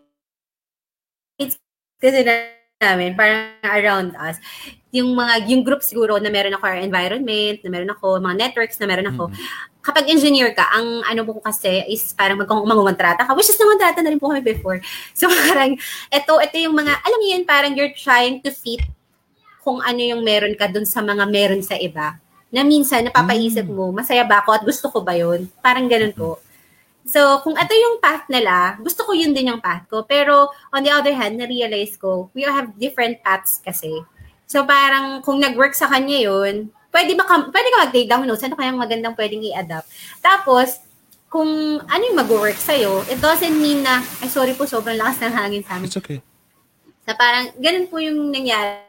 [1.99, 4.39] kasi na- namin, parang around us,
[4.95, 8.79] yung mga, yung group siguro na meron ako, our environment, na meron ako, mga networks
[8.79, 9.35] na meron ako,
[9.83, 13.99] kapag engineer ka, ang ano po kasi is parang mag mangungontrata ka, which is nangontrata
[13.99, 14.79] na rin po kami before.
[15.11, 15.75] So parang,
[16.07, 18.87] ito, ito yung mga, alam niyo yun, parang you're trying to fit
[19.67, 22.15] kung ano yung meron ka dun sa mga meron sa iba.
[22.49, 25.51] Na minsan, napapaisip mo, masaya ba ako at gusto ko ba yun?
[25.59, 26.39] Parang ganun po.
[27.09, 30.05] So, kung ito yung path nila, gusto ko yun din yung path ko.
[30.05, 34.05] Pero, on the other hand, na-realize ko, we have different paths kasi.
[34.45, 38.61] So, parang kung nag-work sa kanya yun, pwede, maka, pwede ka mag-take down notes, ano
[38.61, 39.89] kayang magandang pwedeng i-adapt.
[40.21, 40.85] Tapos,
[41.33, 45.33] kung ano yung mag-work sa'yo, it doesn't mean na, ay sorry po, sobrang lakas ng
[45.33, 45.89] hangin sa amin.
[45.89, 46.21] It's okay.
[47.09, 48.85] Na parang, ganun po yung nangyari.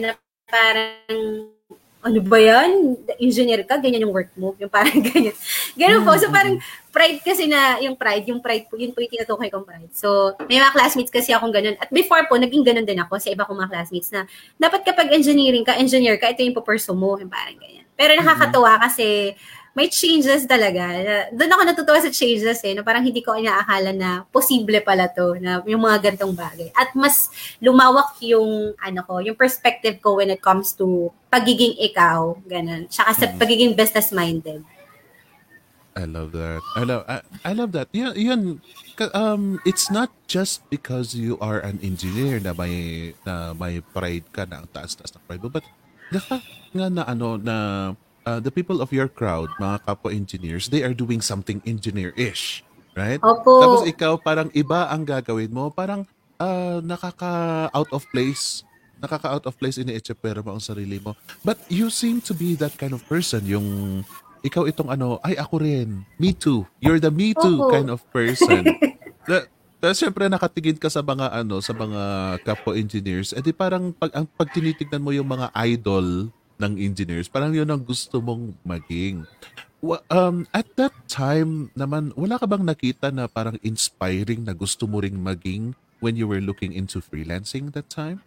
[0.00, 0.12] Na
[0.44, 1.56] parang,
[2.00, 2.96] ano ba yan?
[3.20, 4.56] Engineer ka, ganyan yung work mo.
[4.56, 5.36] Yung parang ganyan.
[5.76, 6.16] Ganun po.
[6.16, 6.56] So parang
[6.90, 9.92] pride kasi na, yung pride, yung pride po, yun po yung tinutukoy kong pride.
[9.94, 11.78] So, may mga classmates kasi akong ganun.
[11.78, 14.26] At before po, naging ganun din ako sa iba kong mga classmates na
[14.58, 17.14] dapat kapag engineering ka, engineer ka, ito yung pupursue mo.
[17.16, 17.86] Yung parang ganyan.
[17.94, 19.36] Pero nakakatuwa kasi
[19.74, 20.82] may changes talaga.
[20.90, 25.06] Na- Doon ako natutuwa sa changes eh, na parang hindi ko inaakala na posible pala
[25.10, 26.74] to, na yung mga gantong bagay.
[26.74, 27.30] At mas
[27.62, 32.90] lumawak yung, ano ko, yung perspective ko when it comes to pagiging ikaw, ganun.
[32.90, 34.66] Tsaka sa pagiging business-minded.
[35.94, 36.62] I love that.
[36.78, 37.90] I love I, I love that.
[37.90, 38.62] Yeah, yun.
[39.10, 44.46] Um it's not just because you are an engineer na may na may pride ka
[44.46, 45.66] na ang taas-taas ng pride mo, but
[46.22, 47.56] fact nga na ano na
[48.26, 52.64] uh, the people of your crowd, mga kapwa engineers, they are doing something engineer-ish,
[52.96, 53.20] right?
[53.22, 53.60] Opo.
[53.62, 56.04] Tapos ikaw parang iba ang gagawin mo, parang
[56.40, 58.64] ah, nakaka out of place.
[59.00, 61.16] Nakaka out of place ini-echepera mo ang sarili mo.
[61.40, 64.00] But you seem to be that kind of person, yung
[64.44, 66.68] ikaw itong ano, ay ako rin, me too.
[66.80, 67.72] You're the me too Opo.
[67.72, 68.64] kind of person.
[69.28, 69.44] Na,
[69.80, 72.02] tapos syempre nakatingin ka sa mga ano, sa mga
[72.44, 76.28] kapwa engineers, edi parang pag ang pag tinitignan mo yung mga idol
[76.60, 79.24] ng engineers, parang yun ang gusto mong maging.
[80.12, 85.00] Um, at that time naman, wala ka bang nakita na parang inspiring na gusto mo
[85.00, 85.72] ring maging
[86.04, 88.20] when you were looking into freelancing that time?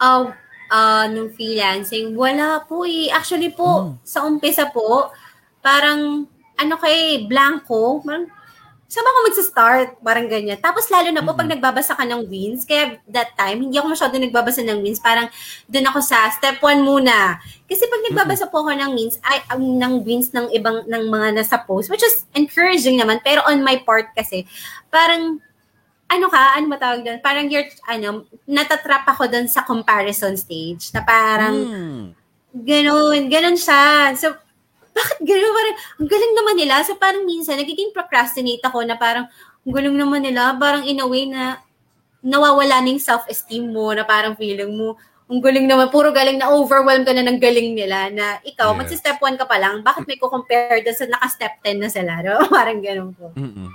[0.00, 0.32] Ah,
[0.72, 3.12] ah, nung freelancing, wala po eh.
[3.12, 5.12] Actually po, sa umpisa po,
[5.60, 6.24] parang,
[6.56, 8.32] ano kay blanco, parang,
[8.88, 9.88] saan ba ako magsa-start?
[10.00, 10.56] Parang ganyan.
[10.56, 14.16] Tapos lalo na po, pag nagbabasa ka ng wins, kaya that time, hindi ako masyado
[14.16, 15.28] nagbabasa ng wins, parang
[15.68, 17.36] doon ako sa step one muna.
[17.68, 21.36] Kasi pag nagbabasa po ako ng wins, ay, um, ng wins ng ibang, ng mga
[21.36, 24.48] nasa post, which is encouraging naman, pero on my part kasi,
[24.88, 25.36] parang,
[26.08, 27.20] ano ka, ano matawag doon?
[27.20, 32.04] Parang you're, ano, natatrap ako doon sa comparison stage, na parang, Hmm.
[32.48, 34.16] Ganun, ganun siya.
[34.16, 34.32] So,
[34.98, 35.52] bakit ganun?
[35.54, 36.74] Parang, ang galing naman nila.
[36.82, 39.30] So, parang minsan, nagiging procrastinate ako na parang,
[39.62, 40.58] ang galing naman nila.
[40.58, 41.62] Parang in a way na,
[42.18, 46.48] nawawala na yung self-esteem mo, na parang feeling mo, ang galing naman, puro galing na
[46.50, 48.78] overwhelm ka na ng galing nila, na ikaw, Yes.
[48.80, 52.12] magsi-step 1 ka pa lang, bakit may ko-compare doon sa naka-step 10 na sila?
[52.24, 52.42] No?
[52.50, 53.30] parang ganun po.
[53.36, 53.70] Mm-mm.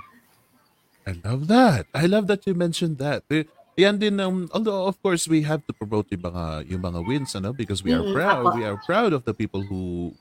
[1.04, 1.84] I love that.
[1.92, 3.22] I love that you mentioned that.
[3.28, 7.00] Eh, Yan din um, although of course we have to promote yung mga yung mga
[7.10, 8.46] wins ano because we are Mm-mm, proud.
[8.46, 8.54] apo.
[8.54, 10.14] We are proud of the people who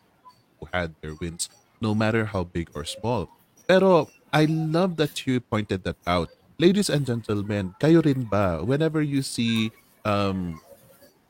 [0.63, 1.51] who had their wins
[1.83, 3.27] no matter how big or small.
[3.67, 6.31] Pero I love that you pointed that out.
[6.55, 9.75] Ladies and gentlemen, kayo rin ba whenever you see
[10.07, 10.63] um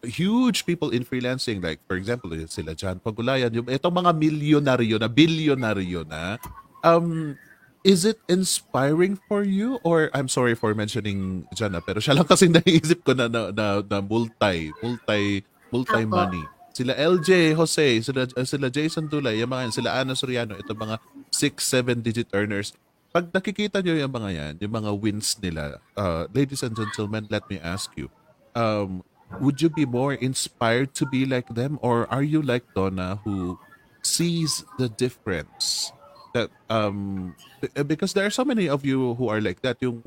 [0.06, 5.00] huge people in freelancing like for example yun sila John Pagulayan yung itong mga milyonaryo
[5.00, 6.36] na bilyonaryo na
[6.84, 7.39] um
[7.88, 12.28] is it inspiring for you or I'm sorry for mentioning John ah, pero siya lang
[12.28, 15.39] kasi naiisip ko na na, na, na multi multi
[15.72, 16.12] multi Apo.
[16.12, 16.43] money
[16.74, 20.74] sila LJ Jose sila uh, sila Jason Dulay yung mga yan, sila Ana Soriano ito
[20.74, 20.98] mga
[21.30, 22.74] 6 7 digit earners.
[23.14, 27.46] Pag nakikita nyo yung mga yan yung mga wins nila uh, ladies and gentlemen let
[27.46, 28.10] me ask you
[28.58, 29.06] um,
[29.38, 33.62] would you be more inspired to be like them or are you like Donna who
[34.02, 35.94] sees the difference
[36.34, 37.32] that um
[37.62, 40.02] b- because there are so many of you who are like that yung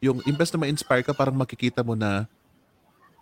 [0.00, 2.24] yung imbes na ma-inspire ka parang makikita mo na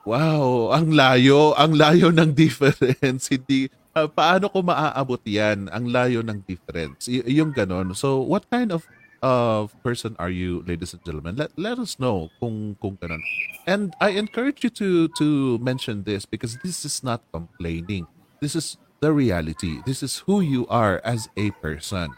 [0.05, 3.29] wow ang layo ang layo ng difference.
[3.33, 5.69] Hindi ah, paano ko maaabot yan?
[5.73, 7.09] Ang layo ng difference.
[7.11, 7.93] Y- yung ganon.
[7.97, 8.87] So what kind of
[9.25, 11.41] of person are you ladies and gentlemen?
[11.41, 13.25] Let, let us know kung kung ganon.
[13.65, 18.05] And I encourage you to to mention this because this is not complaining.
[18.45, 19.81] This is the reality.
[19.89, 22.13] This is who you are as a person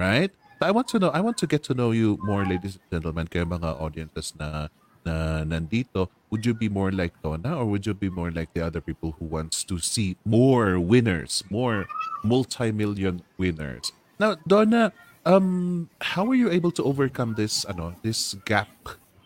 [0.00, 0.32] right?
[0.60, 3.28] I want to know, I want to get to know you more, ladies and gentlemen,
[3.28, 4.72] kayo mga audiences na,
[5.04, 6.08] na nandito.
[6.30, 9.16] Would you be more like Donna or would you be more like the other people
[9.18, 11.86] who wants to see more winners, more
[12.22, 13.92] multi-million winners?
[14.18, 14.92] Now, Donna,
[15.26, 18.70] um, how were you able to overcome this, ano, this gap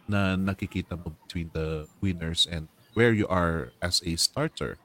[0.08, 4.78] na nakikita mo between the winners and where you are as a starter?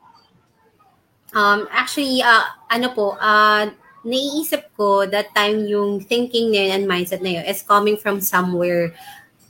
[1.33, 3.69] Um, actually, uh, ano po, uh,
[4.05, 8.19] naiisip ko that time yung thinking na yun and mindset na yun is coming from
[8.19, 8.95] somewhere,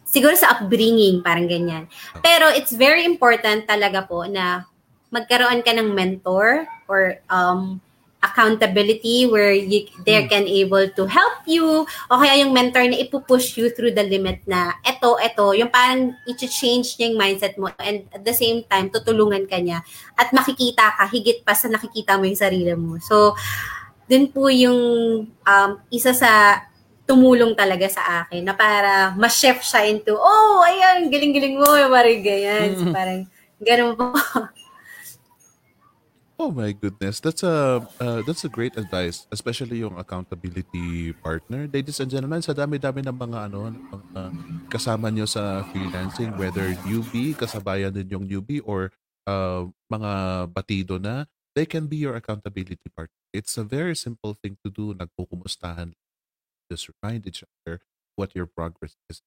[0.09, 1.85] siguro sa upbringing, parang ganyan.
[2.25, 4.65] Pero it's very important talaga po na
[5.13, 7.81] magkaroon ka ng mentor or um,
[8.19, 13.55] accountability where you, they can able to help you o kaya yung mentor na ipupush
[13.55, 18.03] you through the limit na eto, eto, yung parang i-change niya yung mindset mo and
[18.11, 19.79] at the same time, tutulungan ka niya
[20.19, 22.99] at makikita ka higit pa sa nakikita mo yung sarili mo.
[22.99, 23.39] So,
[24.11, 24.79] dun po yung
[25.31, 26.65] um, isa sa
[27.09, 32.21] tumulong talaga sa akin na para ma-shift siya into, oh, ayan, galing-galing mo, yung parang
[32.21, 32.69] ganyan.
[32.77, 33.25] So, parang,
[33.57, 34.13] ganun po.
[36.39, 41.67] Oh my goodness, that's a uh, that's a great advice, especially yung accountability partner.
[41.67, 44.21] Ladies and gentlemen, sa dami-dami ng mga ano mga
[44.71, 48.87] kasama nyo sa freelancing, whether newbie, kasabayan din yung newbie or
[49.27, 50.11] uh, mga
[50.55, 51.27] batido na,
[51.59, 53.19] they can be your accountability partner.
[53.35, 54.95] It's a very simple thing to do.
[54.95, 55.91] Nagpukumustahan,
[56.69, 57.81] just remind each other
[58.15, 59.25] what your progress is.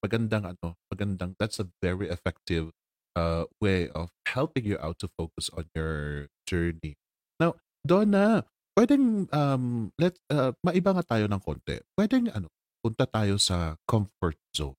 [0.00, 2.72] Magandang ano, magandang that's a very effective
[3.16, 6.96] uh, way of helping you out to focus on your journey.
[7.40, 8.44] Now, Donna,
[8.78, 11.80] pwedeng, um, let uh, maiba nga tayo ng konti.
[11.96, 12.52] Pwedeng ano,
[12.84, 14.76] punta tayo sa comfort zone.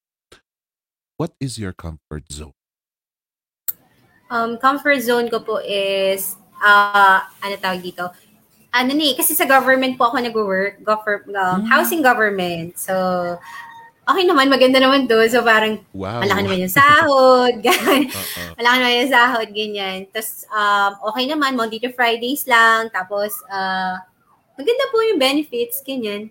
[1.18, 2.54] What is your comfort zone?
[4.30, 8.06] Um, comfort zone ko po is, uh, ano tawag dito?
[8.78, 11.68] Ano ni, kasi sa government po ako nag-work, gover, um, Hmm.
[11.68, 12.78] housing government.
[12.78, 12.94] So,
[14.06, 15.26] okay naman, maganda naman doon.
[15.28, 16.22] So, parang Wow.
[16.22, 18.08] malaki naman yung sahod, ganyan.
[18.08, 18.42] Oo.
[18.56, 19.98] Malaki naman yung sahod, ganyan.
[20.08, 22.88] Tapos, um, okay naman, Monday to Fridays lang.
[22.90, 23.98] Tapos, uh,
[24.54, 26.30] maganda po yung benefits, ganyan.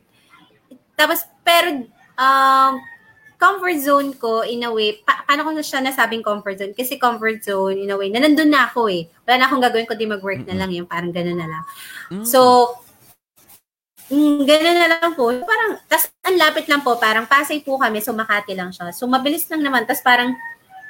[0.95, 1.85] Tapos, pero,
[2.17, 2.73] um,
[3.47, 6.75] comfort zone ko, in a way, pa- paano ko na siya nasabing comfort zone?
[6.75, 9.07] Kasi comfort zone, in a way, na nandun na ako eh.
[9.23, 11.65] Wala na akong gagawin kundi mag-work na lang yung parang gano'n na lang.
[12.11, 12.27] Mm.
[12.27, 12.41] So,
[14.11, 15.31] mm, gano'n na lang po.
[15.31, 18.91] Parang, tas ang lapit lang po, parang Pasay po kami, so Makati lang siya.
[18.91, 19.87] So, mabilis lang naman.
[19.87, 20.35] Tas parang,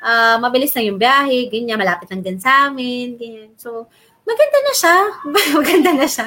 [0.01, 3.53] ah, mabilis lang yung biyahe, ganyan, malapit lang din sa amin, ganyan.
[3.61, 3.93] So,
[4.27, 4.97] maganda na siya.
[5.59, 6.27] maganda na siya.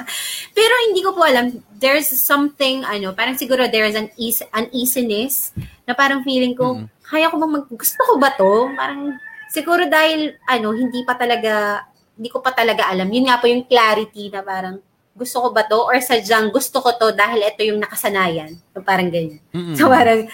[0.56, 5.52] Pero hindi ko po alam, there's something, ano, parang siguro there's an ease, uneasiness
[5.84, 6.88] na parang feeling ko, Mm-mm.
[7.04, 8.72] kaya ko bang mag, gusto ko ba to?
[8.74, 9.20] Parang,
[9.52, 11.84] siguro dahil, ano, hindi pa talaga,
[12.16, 13.12] hindi ko pa talaga alam.
[13.12, 14.80] Yun nga po yung clarity na parang,
[15.20, 15.84] gusto ko ba to?
[15.84, 18.56] Or sadyang gusto ko to dahil ito yung nakasanayan.
[18.72, 19.44] So, parang ganyan.
[19.52, 19.76] Mm-mm.
[19.76, 20.32] So, parang,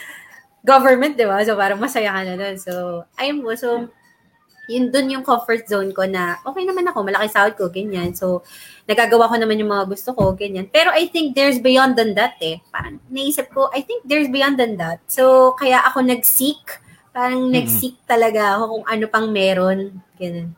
[0.62, 1.42] government, di ba?
[1.42, 2.56] So, parang masaya ka na doon.
[2.62, 2.74] So,
[3.18, 3.58] ayun po.
[3.58, 3.90] So,
[4.66, 8.14] yun dun yung comfort zone ko na okay naman ako, malaki sahod ko, ganyan.
[8.18, 8.42] So,
[8.90, 10.70] nagagawa ko naman yung mga gusto ko, ganyan.
[10.70, 12.62] Pero I think there's beyond than that eh.
[12.74, 15.02] Parang naisip ko, I think there's beyond than that.
[15.10, 16.82] So, kaya ako nag-seek.
[17.14, 17.56] Parang Mm-mm.
[17.56, 19.80] nag-seek talaga ako kung ano pang meron.
[20.18, 20.54] Ganun.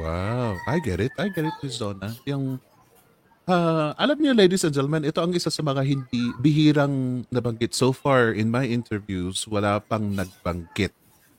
[0.00, 1.12] Wow, I get it.
[1.20, 2.08] I get it, Miss Donna.
[2.24, 2.56] Yung,
[3.44, 7.76] ah, alam niyo, ladies and gentlemen, ito ang isa sa mga hindi bihirang nabanggit.
[7.76, 10.96] So far, in my interviews, wala pang nagbanggit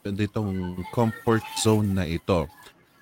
[0.10, 2.50] ditong comfort zone na ito.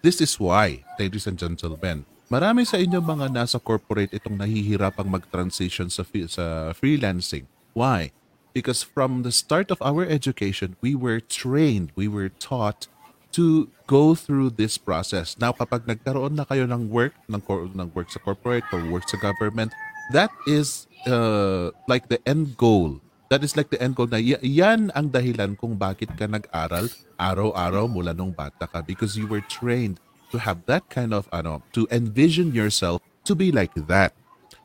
[0.04, 5.88] This is why, ladies and gentlemen, marami sa inyo mga nasa corporate itong nahihirapang mag-transition
[5.92, 7.48] sa, sa freelancing.
[7.72, 8.12] Why?
[8.52, 12.88] Because from the start of our education, we were trained, we were taught
[13.32, 15.38] to go through this process.
[15.38, 19.22] Now, kapag nagkaroon na kayo ng work, ng, ng work sa corporate or work sa
[19.22, 19.70] government,
[20.14, 22.98] that is uh, like the end goal.
[23.30, 27.86] That is like the end goal na yan ang dahilan kung bakit ka nag-aral araw-araw
[27.86, 30.02] mula nung bata ka because you were trained
[30.34, 34.18] to have that kind of ano to envision yourself to be like that.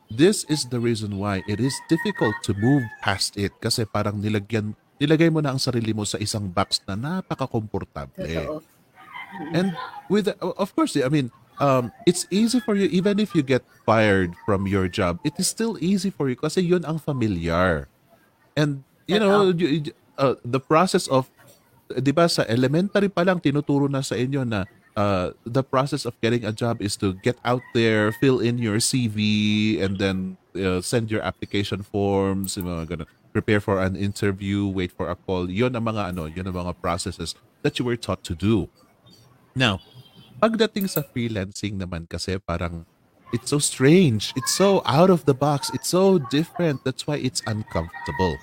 [0.09, 4.73] This is the reason why it is difficult to move past it kasi parang nilagyan
[4.97, 8.65] nilagay mo na ang sarili mo sa isang box na napaka-komportable.
[9.53, 9.77] And
[10.09, 11.29] with of course, I mean,
[11.61, 15.21] um, it's easy for you even if you get fired from your job.
[15.21, 17.93] It is still easy for you kasi yun ang familiar.
[18.55, 21.27] And you know, you- uh, the process of
[21.91, 24.65] 'di ba sa elementary pa lang tinuturo na sa inyo na
[24.97, 28.81] uh, the process of getting a job is to get out there, fill in your
[28.81, 29.19] CV,
[29.77, 33.09] and then uh, send your application forms, yung mga ganun.
[33.35, 35.51] prepare for an interview, wait for a call.
[35.51, 37.35] Yun ang mga ano, yun ang mga processes
[37.67, 38.71] that you were taught to do.
[39.51, 39.83] Now,
[40.39, 42.87] pagdating sa freelancing naman kasi parang
[43.33, 44.33] it's so strange.
[44.35, 45.71] It's so out of the box.
[45.73, 46.83] It's so different.
[46.83, 48.37] That's why it's uncomfortable.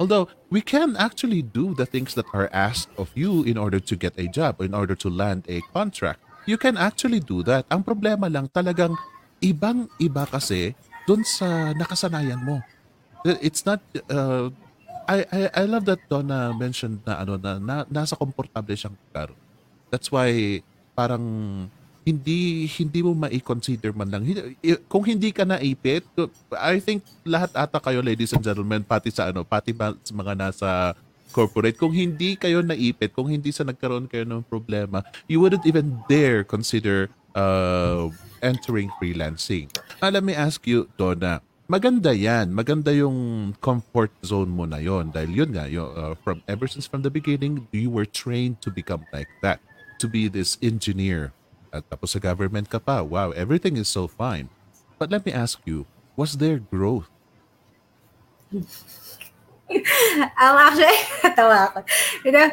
[0.00, 3.94] Although we can actually do the things that are asked of you in order to
[3.94, 6.20] get a job, in order to land a contract.
[6.46, 7.70] You can actually do that.
[7.70, 8.98] Ang problema lang talagang
[9.38, 10.74] ibang-iba kasi
[11.06, 12.58] dun sa nakasanayan mo.
[13.22, 13.78] It's not
[14.10, 14.50] uh,
[15.06, 19.30] I, I I love that Donna mentioned na ano na, na nasa komportable siyang lugar.
[19.94, 20.62] That's why
[20.98, 21.22] parang
[22.02, 24.22] hindi hindi mo mai-consider man lang.
[24.58, 26.02] I- kung hindi ka naipit
[26.54, 30.34] I think lahat ata kayo ladies and gentlemen pati sa ano pati ba, sa mga
[30.34, 30.68] nasa
[31.30, 35.94] corporate kung hindi kayo naipit kung hindi sa nagkaroon kayo ng problema you wouldn't even
[36.10, 37.06] dare consider
[37.38, 38.10] uh,
[38.42, 39.70] entering freelancing.
[40.02, 41.38] Uh, let me ask you Donna
[41.70, 42.52] maganda yan.
[42.52, 45.08] Maganda yung comfort zone mo na yon.
[45.08, 48.68] Dahil yun nga yun, uh, from ever since from the beginning you were trained to
[48.68, 49.56] become like that
[49.96, 51.32] to be this engineer
[51.72, 54.46] at tapos sa government ka pa wow everything is so fine
[55.00, 57.08] but let me ask you was there growth
[60.36, 61.78] Um, actually, natawa ako.
[62.28, 62.48] You know,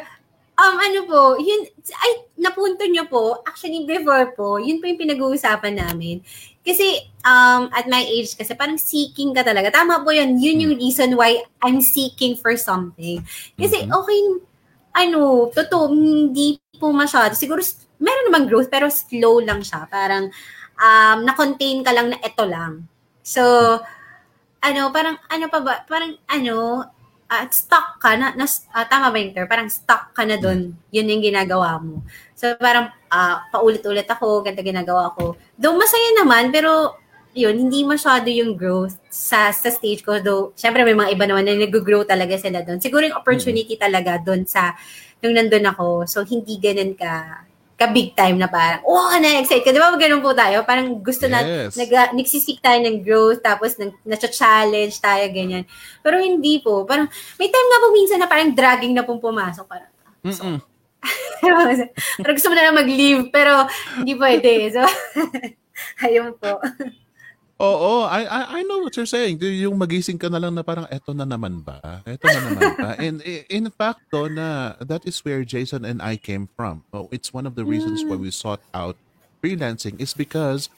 [0.56, 5.76] um, ano po, yun, ay, napunto nyo po, actually before po, yun po yung pinag-uusapan
[5.76, 6.24] namin.
[6.64, 9.72] Kasi, um, at my age, kasi parang seeking ka talaga.
[9.72, 13.24] Tama po yun, yun yung reason why I'm seeking for something.
[13.56, 13.92] Kasi, Mhm.
[13.92, 14.20] okay,
[14.96, 17.32] ano, totoo, hindi po masyado.
[17.36, 17.60] Siguro,
[18.00, 19.86] meron namang growth, pero slow lang siya.
[19.86, 20.32] Parang,
[20.80, 22.88] um, na-contain ka lang na ito lang.
[23.22, 23.42] So,
[24.60, 26.88] ano, parang, ano pa ba, parang, ano,
[27.30, 28.42] at stuck ka na, na
[28.74, 29.46] ah, tama ba yung term?
[29.46, 30.74] Parang stuck ka na doon.
[30.90, 32.02] Yun yung ginagawa mo.
[32.34, 35.38] So parang ah, paulit-ulit ako, ganito ginagawa ko.
[35.54, 36.98] Though masaya naman, pero
[37.30, 40.18] yun, hindi masyado yung growth sa sa stage ko.
[40.18, 42.82] Though, syempre may mga iba naman na nag-grow talaga sila doon.
[42.82, 44.74] Siguro yung opportunity talaga doon sa,
[45.22, 46.10] nung nandun ako.
[46.10, 47.46] So, hindi ganun ka,
[47.80, 49.72] ka big time na parang, oh, na-excite ka.
[49.72, 50.60] Di ba ganun po tayo?
[50.68, 51.80] Parang gusto na, Yes.
[51.80, 55.64] nag, nagsisik tayo ng growth, tapos nag, na-challenge tayo, ganyan.
[56.04, 56.84] Pero hindi po.
[56.84, 57.08] Parang,
[57.40, 59.64] may time nga po minsan na parang dragging na pong pumasok.
[59.64, 59.88] Parang,
[60.20, 60.60] Mm-mm.
[62.20, 63.64] parang gusto mo na lang mag-leave, pero
[63.96, 64.68] hindi pwede.
[64.76, 64.84] So,
[66.04, 66.60] ayun po.
[67.60, 69.36] Oo, I, I I know what you're saying.
[69.44, 72.00] Yung magising ka na lang na parang eto na naman ba?
[72.08, 72.90] Eto na naman ba?
[73.04, 73.20] And
[73.52, 76.88] in fact, though, na that is where Jason and I came from.
[76.88, 78.96] Oh, it's one of the reasons why we sought out
[79.44, 80.72] freelancing is because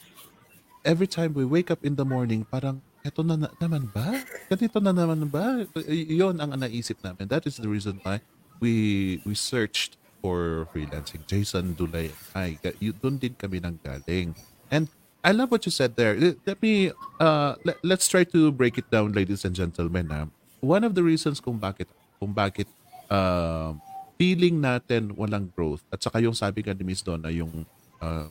[0.83, 4.19] every time we wake up in the morning, parang eto na, na naman ba?
[4.51, 5.63] Ganito na naman ba?
[5.87, 7.31] Yun ang naisip namin.
[7.31, 8.19] That is the reason why
[8.59, 11.23] we we searched for freelancing.
[11.31, 14.35] Jason, Dulay, and I, y- doon din kami nang galing.
[14.67, 14.87] And
[15.23, 16.19] I love what you said there.
[16.19, 20.11] Let me uh let, let's try to break it down ladies and gentlemen.
[20.11, 20.27] Ha?
[20.59, 21.87] One of the reasons kung bakit
[22.19, 22.67] kung bakit
[23.07, 23.71] uh,
[24.19, 27.63] feeling natin walang growth at saka yung sabi nga ni Miss Donna yung
[28.03, 28.27] uh,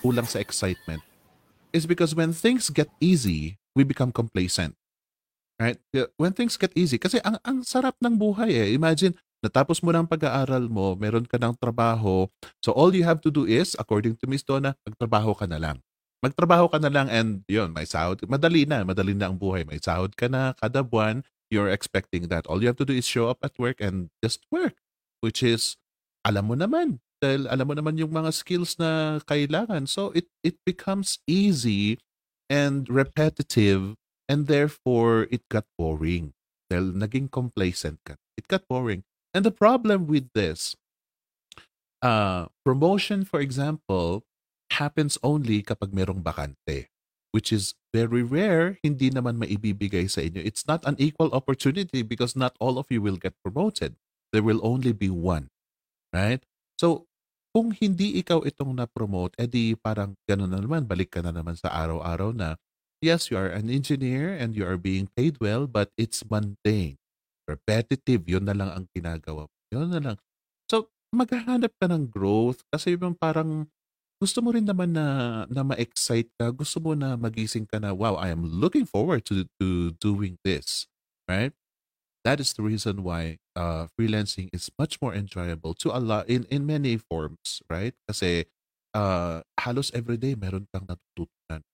[0.00, 1.04] kulang sa excitement
[1.72, 4.74] is because when things get easy, we become complacent.
[5.60, 5.76] Right?
[6.16, 8.68] When things get easy, kasi ang, ang sarap ng buhay eh.
[8.72, 9.12] Imagine,
[9.44, 12.26] natapos mo ng pag-aaral mo, meron ka ng trabaho,
[12.64, 15.76] so all you have to do is, according to Miss Donna, magtrabaho ka na lang.
[16.20, 18.20] Magtrabaho ka na lang and yun, may sahod.
[18.28, 19.64] Madali na, madali na ang buhay.
[19.64, 22.44] May sahod ka na kada buwan, you're expecting that.
[22.46, 24.76] All you have to do is show up at work and just work.
[25.24, 25.80] Which is,
[26.24, 27.00] alam mo naman.
[27.20, 29.84] Dahil alam mo naman yung mga skills na kailangan.
[29.88, 32.00] So it it becomes easy
[32.48, 36.32] and repetitive and therefore it got boring.
[36.72, 38.16] Dahil naging complacent ka.
[38.40, 39.04] It got boring.
[39.36, 40.76] And the problem with this,
[42.02, 44.24] uh, promotion, for example,
[44.76, 46.90] happens only kapag merong bakante,
[47.34, 50.42] which is very rare, hindi naman maibibigay sa inyo.
[50.42, 53.98] It's not an equal opportunity because not all of you will get promoted.
[54.30, 55.50] There will only be one.
[56.14, 56.42] Right?
[56.78, 57.10] So,
[57.50, 61.70] kung hindi ikaw itong na-promote, edi parang gano'n na naman, balik ka na naman sa
[61.74, 62.54] araw-araw na,
[63.02, 66.98] yes, you are an engineer and you are being paid well, but it's mundane.
[67.50, 69.56] Repetitive, yun na lang ang ginagawa mo.
[69.74, 70.16] Yun na lang.
[70.70, 73.66] So, maghahanap ka ng growth kasi yung parang
[74.20, 76.52] gusto mo rin naman na, na ma-excite ka.
[76.52, 80.86] Gusto mo na magising ka na, wow, I am looking forward to, to doing this.
[81.24, 81.54] Right?
[82.24, 86.44] that is the reason why uh, freelancing is much more enjoyable to a lot in
[86.50, 87.94] in many forms, right?
[88.08, 88.44] Kasi
[88.92, 91.64] uh, halos everyday meron kang natututunan.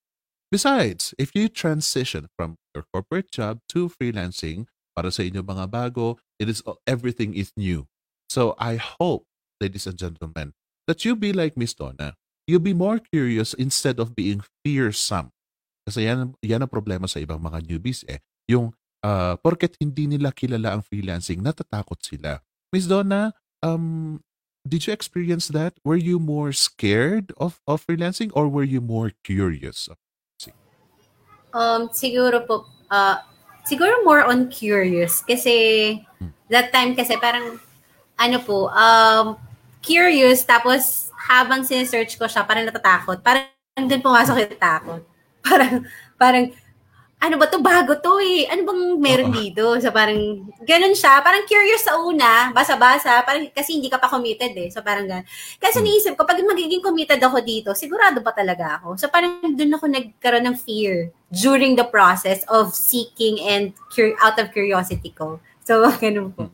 [0.51, 6.23] Besides, if you transition from your corporate job to freelancing, para sa inyo mga bago,
[6.39, 7.91] it is everything is new.
[8.31, 9.27] So I hope,
[9.59, 10.55] ladies and gentlemen,
[10.87, 12.15] that you be like Miss Donna.
[12.47, 15.35] You be more curious instead of being fearsome.
[15.83, 18.23] Kasi yan, yan ang problema sa ibang mga newbies eh.
[18.47, 18.71] Yung
[19.03, 22.39] uh, porket hindi nila kilala ang freelancing, natatakot sila.
[22.71, 23.35] Miss Donna,
[23.67, 24.23] um,
[24.63, 25.75] did you experience that?
[25.83, 29.91] Were you more scared of, of freelancing or were you more curious?
[31.51, 33.23] Um, siguro po, uh,
[33.67, 35.23] siguro more on curious.
[35.23, 36.03] Kasi,
[36.51, 37.59] that time kasi parang,
[38.19, 39.35] ano po, um,
[39.87, 43.23] curious, tapos habang sinesearch ko siya, parang natatakot.
[43.23, 43.47] Parang
[43.79, 45.03] doon pumasok yung takot.
[45.47, 45.87] Parang,
[46.19, 46.45] parang,
[47.17, 48.45] ano ba to bago to eh.
[48.51, 49.37] Ano bang meron Oo.
[49.39, 49.65] dito?
[49.81, 51.23] So parang, ganun siya.
[51.23, 54.69] Parang curious sa una, basa-basa, parang, kasi hindi ka pa committed eh.
[54.69, 55.27] So parang ganun.
[55.57, 55.87] Kasi Hmm.
[55.87, 59.01] naisip ko, pag magiging committed ako dito, sigurado pa talaga ako.
[59.01, 64.37] So parang doon ako nagkaroon ng fear during the process of seeking and cur- out
[64.37, 65.41] of curiosity ko.
[65.65, 66.53] So, ganun po.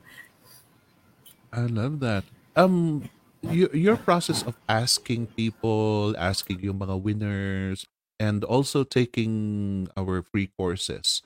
[1.52, 2.24] I love that.
[2.56, 3.08] Um,
[3.50, 7.86] your, your process of asking people, asking yung mga winners,
[8.20, 11.22] and also taking our free courses.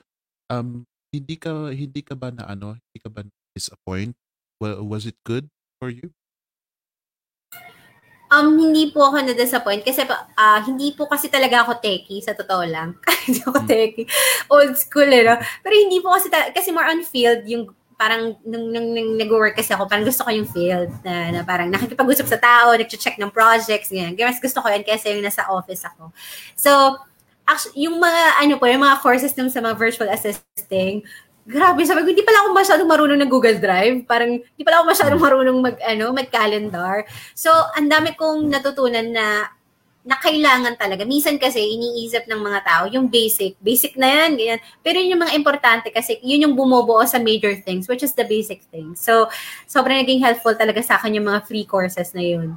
[0.49, 3.21] Um, hindi ka hindi ka ba na ano, hindi ka ba
[3.53, 4.17] disappoint?
[4.61, 5.47] Wa- Was it good
[5.77, 6.09] for you?
[8.27, 10.03] Um, hindi po ako na-disappoint kasi
[10.35, 12.99] ah, hindi po kasi talaga ako techie, sa totoo lang.
[13.23, 13.69] hindi ako Mm.
[13.71, 14.05] techie.
[14.51, 15.39] Old school, eh, no?
[15.63, 19.57] Pero hindi po kasi, ta- kasi more on field, yung parang nung, nung, nung nag-work
[19.57, 23.33] kasi ako, parang gusto ko yung field na, na parang nakikipag-usap sa tao, nag-check ng
[23.33, 24.13] projects, ganyan.
[24.13, 26.13] Mas gusto ko yan kasi yung nasa office ako.
[26.53, 26.71] So,
[27.49, 31.01] actually, yung mga, ano po, yung mga courses nung sa mga virtual assisting,
[31.49, 34.05] grabe, sabi ko, hindi pala ako masyadong marunong ng Google Drive.
[34.05, 37.07] Parang, hindi pala ako masyadong marunong mag, ano, mag-calendar.
[37.33, 39.56] So, ang dami kong natutunan na
[40.07, 41.03] na kailangan talaga.
[41.03, 43.59] Minsan kasi iniisip ng mga tao yung basic.
[43.59, 44.59] Basic na yan, ganyan.
[44.79, 48.23] Pero yun yung mga importante kasi yun yung bumubuo sa major things, which is the
[48.23, 49.03] basic things.
[49.03, 49.27] So,
[49.67, 52.55] sobrang naging helpful talaga sa akin yung mga free courses na yun.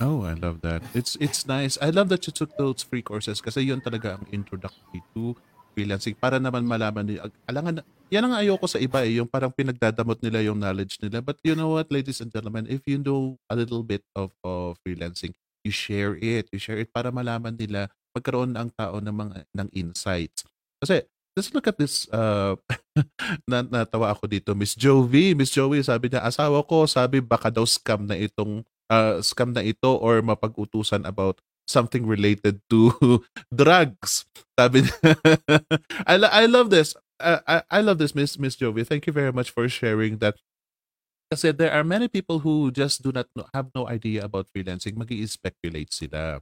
[0.00, 0.80] Oh, I love that.
[0.96, 1.76] It's it's nice.
[1.84, 5.36] I love that you took those free courses kasi yun talaga ang introductory to
[5.76, 7.28] freelancing para naman malaman nila.
[7.44, 11.20] Alangan, yan ang ayoko sa iba eh, yung parang pinagdadamot nila yung knowledge nila.
[11.20, 14.80] But you know what, ladies and gentlemen, if you know a little bit of, of
[14.80, 15.36] freelancing,
[15.66, 16.46] you share it.
[16.54, 20.46] You share it para malaman nila, magkaroon ang tao ng mga ng insights.
[20.78, 21.02] Kasi
[21.34, 22.54] just look at this uh
[23.50, 27.68] na, natawa ako dito Miss Jovi Miss Jovi sabi niya asawa ko sabi baka daw
[27.68, 31.36] scam na itong uh, scam na ito or mapag-utusan about
[31.66, 32.94] something related to
[33.54, 34.24] drugs.
[34.58, 34.96] Sabi niya,
[36.10, 36.94] I, lo- I love this.
[37.18, 38.86] Uh, I, I love this, Miss Miss Jovi.
[38.86, 40.38] Thank you very much for sharing that.
[41.30, 44.94] Kasi there are many people who just do not know, have no idea about freelancing.
[44.94, 46.38] mag speculate sila.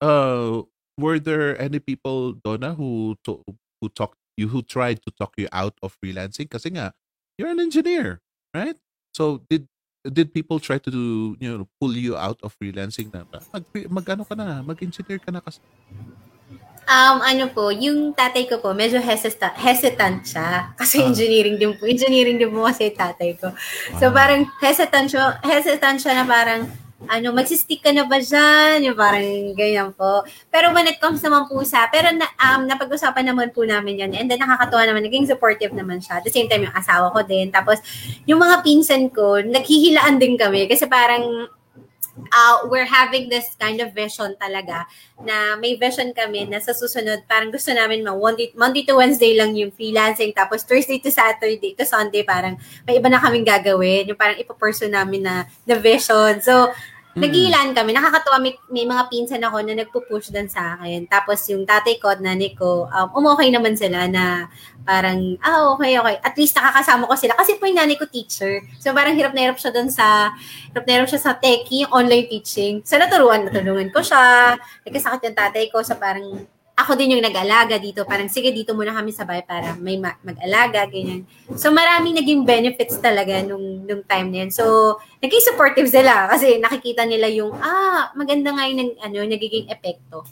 [0.00, 0.62] Uh,
[1.00, 3.40] were there any people, Donna, who to,
[3.80, 6.48] who talked you who tried to talk you out of freelancing?
[6.48, 6.92] Kasi nga,
[7.40, 8.20] you're an engineer,
[8.52, 8.76] right?
[9.16, 9.64] So did
[10.04, 14.06] did people try to do, you know, pull you out of freelancing na mag, mag
[14.12, 15.58] ano ka na, mag-engineer ka na kasi?
[16.86, 20.70] Um, ano po, yung tatay ko po, medyo hesitant, hesitant siya.
[20.78, 21.10] Kasi ah.
[21.10, 21.82] engineering din po.
[21.90, 23.50] Engineering din po kasi tatay ko.
[23.98, 26.70] So, parang hesitant siya, hesitant siya na parang,
[27.10, 28.86] ano, magsistick ka na ba dyan?
[28.86, 29.26] Yung parang
[29.58, 30.22] ganyan po.
[30.46, 34.14] Pero when it comes naman po sa, pero na, um, napag-usapan naman po namin yan.
[34.14, 36.22] And then nakakatuwa naman, naging supportive naman siya.
[36.22, 37.50] At the same time, yung asawa ko din.
[37.50, 37.82] Tapos,
[38.30, 40.70] yung mga pinsan ko, naghihilaan din kami.
[40.70, 41.50] Kasi parang,
[42.16, 44.88] uh, we're having this kind of vision talaga
[45.22, 49.36] na may vision kami na sa susunod parang gusto namin ma Monday, Monday to Wednesday
[49.36, 52.56] lang yung freelancing tapos Thursday to Saturday to Sunday parang
[52.88, 56.40] may iba na kaming gagawin yung parang ipo-pursue namin na the vision.
[56.40, 56.72] So
[57.16, 57.24] Mm.
[57.24, 57.90] Nagilan kami.
[57.96, 61.08] Nakakatuwa, may, may mga pinsan ako na nagpo-push din sa akin.
[61.08, 64.52] Tapos yung tatay ko at nanay ko, um, umokay naman sila na
[64.84, 66.20] parang, ah, okay, okay.
[66.20, 67.32] At least nakakasama ko sila.
[67.40, 68.60] Kasi po yung nanay ko teacher.
[68.76, 70.36] So parang hirap na hirap siya doon sa,
[70.76, 72.84] hirap na hirap siya sa techie, online teaching.
[72.84, 74.52] So naturuan, natulungan ko siya.
[74.84, 76.44] Nagkasakit yung tatay ko sa parang
[76.76, 78.04] ako din yung nag-alaga dito.
[78.04, 81.24] Parang, sige, dito muna kami sabay para may ma- mag-alaga, ganyan.
[81.56, 84.52] So, maraming naging benefits talaga nung, nung time na yan.
[84.52, 90.28] So, naging supportive sila kasi nakikita nila yung, ah, maganda nga yung ano, nagiging epekto.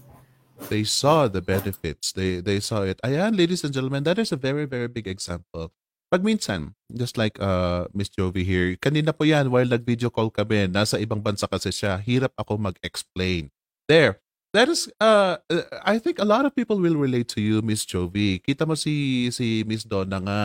[0.68, 2.14] They saw the benefits.
[2.14, 3.02] They they saw it.
[3.02, 5.74] Ayan, ladies and gentlemen, that is a very, very big example.
[6.12, 10.70] Pag minsan, just like uh, Miss Jovi here, kanina po yan, while nag-video call kami,
[10.70, 13.50] nasa ibang bansa kasi siya, hirap ako mag-explain.
[13.90, 14.22] There,
[14.54, 17.82] That is, uh, uh, I think a lot of people will relate to you, Miss
[17.82, 18.38] Jovi.
[18.38, 20.42] Kita mo si, si Miss Donna nga,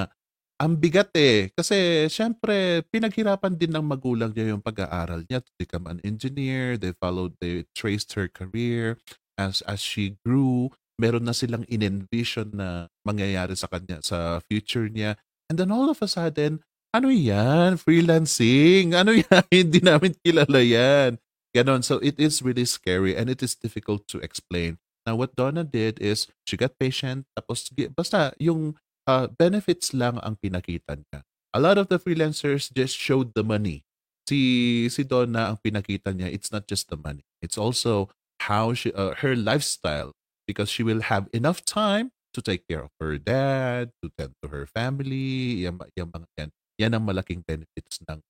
[0.58, 1.54] ang bigat eh.
[1.54, 6.74] Kasi syempre, pinaghirapan din ng magulang niya yung pag-aaral niya to become an engineer.
[6.74, 8.98] They followed, they traced her career.
[9.38, 15.22] As, as she grew, meron na silang in-envision na mangyayari sa kanya, sa future niya.
[15.54, 16.66] And then all of a sudden,
[16.98, 17.78] ano yan?
[17.78, 18.98] Freelancing?
[18.98, 19.46] Ano yan?
[19.54, 21.22] Hindi namin kilala yan.
[21.56, 21.84] Ganon.
[21.84, 24.78] So it is really scary and it is difficult to explain.
[25.06, 28.76] Now, what Donna did is she got patient, tapos basta yung
[29.08, 31.26] uh, benefits lang ang pinakita niya.
[31.56, 33.82] A lot of the freelancers just showed the money.
[34.30, 37.26] Si, si Donna, ang pinakita niya, it's not just the money.
[37.42, 38.14] It's also
[38.46, 40.14] how she, uh, her lifestyle
[40.46, 44.54] because she will have enough time to take care of her dad, to tend to
[44.54, 48.22] her family, yan, yan, yan, yan ang malaking benefits ng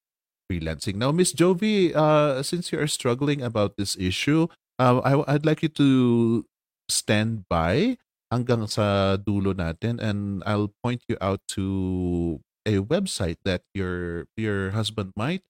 [0.50, 0.96] freelancing.
[0.96, 4.48] Now, Miss Jovi, uh, since you are struggling about this issue,
[4.80, 6.46] uh, I, I'd like you to
[6.90, 7.98] stand by
[8.34, 14.72] hanggang sa dulo natin and I'll point you out to a website that your your
[14.72, 15.42] husband might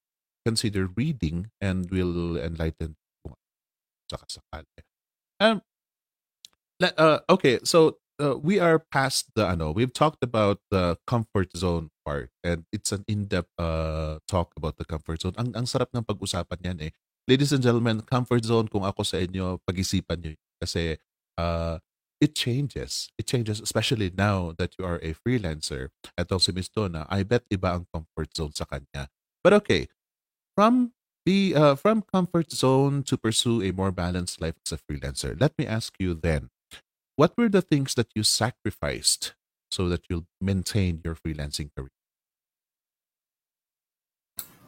[0.44, 3.36] consider reading and will enlighten kung.
[5.40, 5.60] Um,
[6.82, 11.88] uh, okay, so uh, we are past the ano we've talked about the comfort zone
[12.04, 15.34] part and it's an in-depth uh, talk about the comfort zone.
[15.40, 16.92] Ang ang sarap ng pag-usapan niyan eh.
[17.24, 21.00] Ladies and gentlemen comfort zone kung ako sa inyo pag-isipan niyo kasi
[21.40, 21.80] uh,
[22.20, 23.08] it changes.
[23.16, 25.88] It changes especially now that you are a freelancer.
[26.20, 29.08] Eto si Miss Donna I bet iba ang comfort zone sa kanya.
[29.40, 29.88] But okay
[30.54, 30.92] from
[31.24, 35.56] the uh, from comfort zone to pursue a more balanced life as a freelancer let
[35.58, 36.48] me ask you then
[37.20, 39.36] what were the things that you sacrificed
[39.68, 41.92] so that you'll maintain your freelancing career?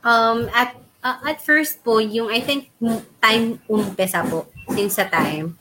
[0.04, 2.68] Um, at uh, at first po, yung I think
[3.24, 5.56] time umpisa po, since sa time.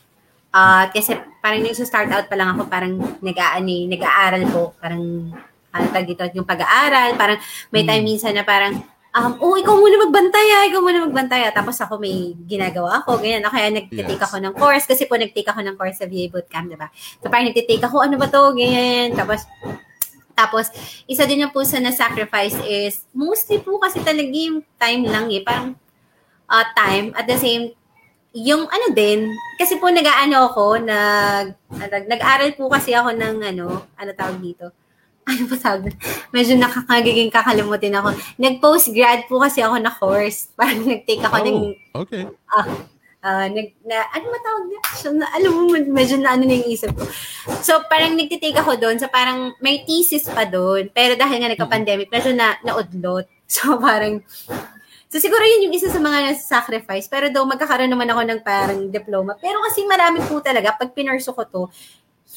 [0.51, 5.31] Uh, kasi parang nung start out pa lang ako, parang nag-aani, nag-aaral po, parang
[5.71, 7.39] ano tag dito, yung pag-aaral, parang
[7.71, 8.09] may time hmm.
[8.11, 8.83] minsan na parang
[9.15, 11.53] um, oh, ikaw muna magbantay ah, ikaw muna magbantay ah.
[11.53, 13.43] Tapos ako may ginagawa ako, ganyan.
[13.47, 14.25] O kaya nag-take yes.
[14.27, 16.87] ako ng course, kasi po nag-take ako ng course sa VA Bootcamp, diba?
[17.19, 19.13] So parang nag-take ako, ano ba to, ganyan.
[19.15, 19.43] Tapos,
[20.31, 20.71] tapos,
[21.05, 25.43] isa din yung po sa na-sacrifice is, mostly po kasi talaga yung time lang eh.
[25.43, 25.75] Parang,
[26.47, 27.75] uh, time, at the same
[28.31, 29.27] yung ano din,
[29.59, 34.71] kasi po nag-aano ako, nag, nag, nag-aral po kasi ako ng ano, ano tawag dito?
[35.31, 35.95] Ano ba doon?
[36.35, 38.11] Medyo nakakagiging kakalimutin ako.
[38.35, 40.49] Nag-postgrad po kasi ako na course.
[40.59, 41.57] Parang nag-take ako ng,
[41.95, 42.27] Oh, okay.
[43.23, 44.79] ah, nag, na, ano ba tawag na?
[44.99, 47.07] So, na, alam mo, medyo na ano na yung isip ko.
[47.63, 48.99] So, parang nagtitake ako doon.
[48.99, 50.91] So, parang may thesis pa doon.
[50.91, 53.25] Pero dahil nga nagka-pandemic, medyo na, naudlot.
[53.51, 54.23] So, parang,
[55.11, 57.11] So siguro yun yung isa sa mga nasa-sacrifice.
[57.11, 59.35] Pero daw magkakaroon naman ako ng parang diploma.
[59.43, 61.63] Pero kasi marami po talaga, pag pinurso ko to,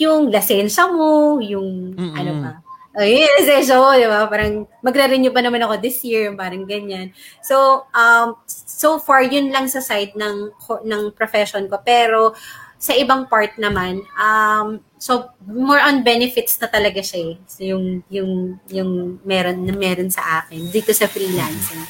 [0.02, 2.18] yung lasensya mo, yung Mm-mm.
[2.18, 2.50] ano pa.
[2.94, 4.30] Ay, yung lisensya mo, di ba?
[4.30, 7.10] Parang magre-renew pa naman ako this year, parang ganyan.
[7.42, 10.54] So, um, so far, yun lang sa side ng,
[10.86, 11.82] ng profession ko.
[11.82, 12.38] Pero,
[12.78, 17.34] sa ibang part naman, um, so, more on benefits na talaga siya eh.
[17.50, 21.82] So, yung, yung, yung meron, na meron sa akin dito sa freelancing.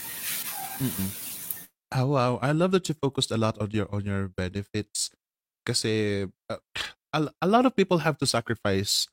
[0.81, 1.11] Mm-mm.
[1.95, 2.43] Oh, wow.
[2.43, 5.15] I love that you focused a lot on your on your benefits.
[5.63, 6.59] Kasi uh,
[7.15, 9.07] a, a lot of people have to sacrifice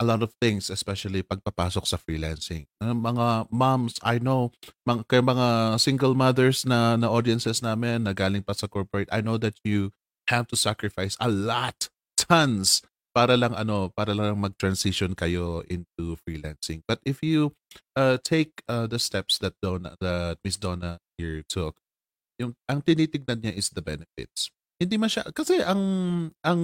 [0.00, 2.66] a lot of things, especially pagpapasok sa freelancing.
[2.82, 4.50] Mga moms, I know,
[4.88, 9.22] mga, kay mga single mothers na, na audiences namin na galing pa sa corporate, I
[9.22, 9.94] know that you
[10.26, 11.88] have to sacrifice a lot,
[12.18, 12.82] tons,
[13.14, 16.82] para lang ano, para lang mag-transition kayo into freelancing.
[16.82, 17.54] But if you
[17.94, 21.78] uh, take uh, the steps that Donna, that Miss Donna here took,
[22.42, 24.50] yung ang tinitignan niya is the benefits.
[24.82, 25.80] Hindi masya kasi ang
[26.42, 26.60] ang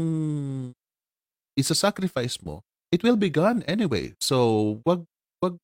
[1.55, 4.12] isa-sacrifice mo, it will be gone anyway.
[4.18, 5.07] So, wag
[5.43, 5.57] wag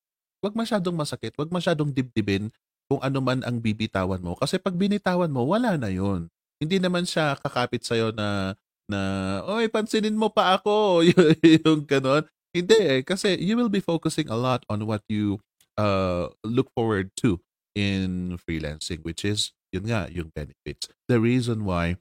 [0.43, 2.51] wag masyadong masakit, wag masyadong dibdibin
[2.87, 6.31] kung ano man ang bibitawan mo kasi pag binitawan mo, wala na 'yon.
[6.57, 8.55] Hindi naman siya kakapit sa na
[8.87, 8.99] na
[9.43, 11.03] oy pansinin mo pa ako
[11.67, 12.23] yung ganon.
[12.55, 15.43] Hindi eh kasi you will be focusing a lot on what you
[15.77, 17.37] uh look forward to
[17.77, 20.87] in freelancing which is yun nga yung benefits.
[21.11, 21.99] The reason why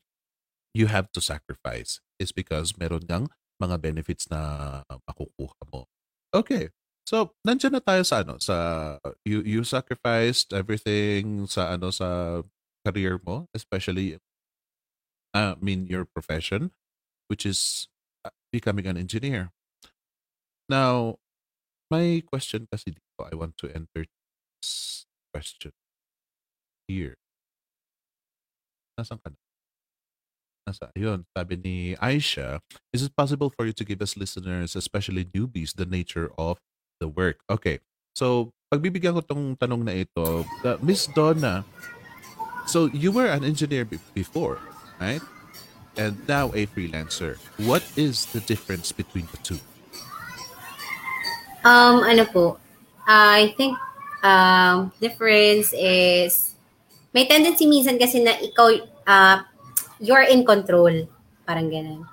[0.72, 3.26] you have to sacrifice is because meron kang
[3.60, 5.88] mga benefits na makukuha mo.
[6.34, 6.70] Okay.
[7.06, 8.56] So, nandiyan na tayo sa ano, sa
[9.22, 12.42] you you sacrificed everything sa ano sa
[12.82, 14.18] career mo, especially
[15.30, 16.74] I mean your profession
[17.30, 17.86] which is
[18.26, 19.54] uh, becoming an engineer.
[20.66, 21.22] Now,
[21.90, 24.06] my question kasi dito, I want to enter
[24.58, 25.70] this question
[26.90, 27.14] here.
[28.98, 29.38] Nasaan ka na?
[30.66, 32.58] Nasa, ayun, sabi ni Aisha,
[32.90, 36.58] is it possible for you to give us listeners, especially newbies, the nature of
[36.98, 37.38] the work?
[37.46, 37.78] Okay.
[38.18, 41.62] So, pagbibigyan ko tong tanong na ito, the, Miss Donna,
[42.66, 44.58] so you were an engineer be- before,
[44.98, 45.22] right?
[45.94, 47.38] And now a freelancer.
[47.62, 49.62] What is the difference between the two?
[51.62, 52.58] Um, ano po,
[53.06, 53.78] I think
[54.26, 56.58] um, difference is
[57.14, 58.66] may tendency minsan kasi na ikaw
[59.06, 59.46] uh,
[60.00, 61.08] you're in control.
[61.46, 62.04] Parang ganun.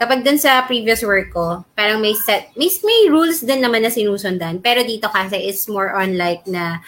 [0.00, 3.92] Kapag dun sa previous work ko, parang may set, may, may rules din naman na
[3.92, 4.58] sinusundan.
[4.58, 6.82] Pero dito kasi is more on like na,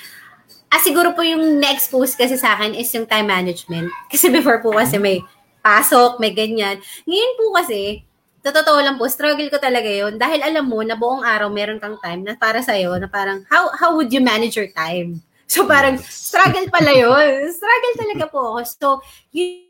[0.73, 3.87] ah siguro po yung na-expose kasi sa akin is yung time management.
[4.11, 5.23] Kasi before po kasi may
[5.63, 6.83] pasok, may ganyan.
[7.07, 8.05] Ngayon po kasi,
[8.45, 11.97] totoo lang po, struggle ko talaga yon Dahil alam mo na buong araw meron kang
[12.05, 15.25] time na para sa'yo, na parang, how, how would you manage your time?
[15.49, 17.49] So parang, struggle pala yun.
[17.49, 18.59] Struggle talaga po ako.
[18.69, 18.87] So,
[19.33, 19.64] yun,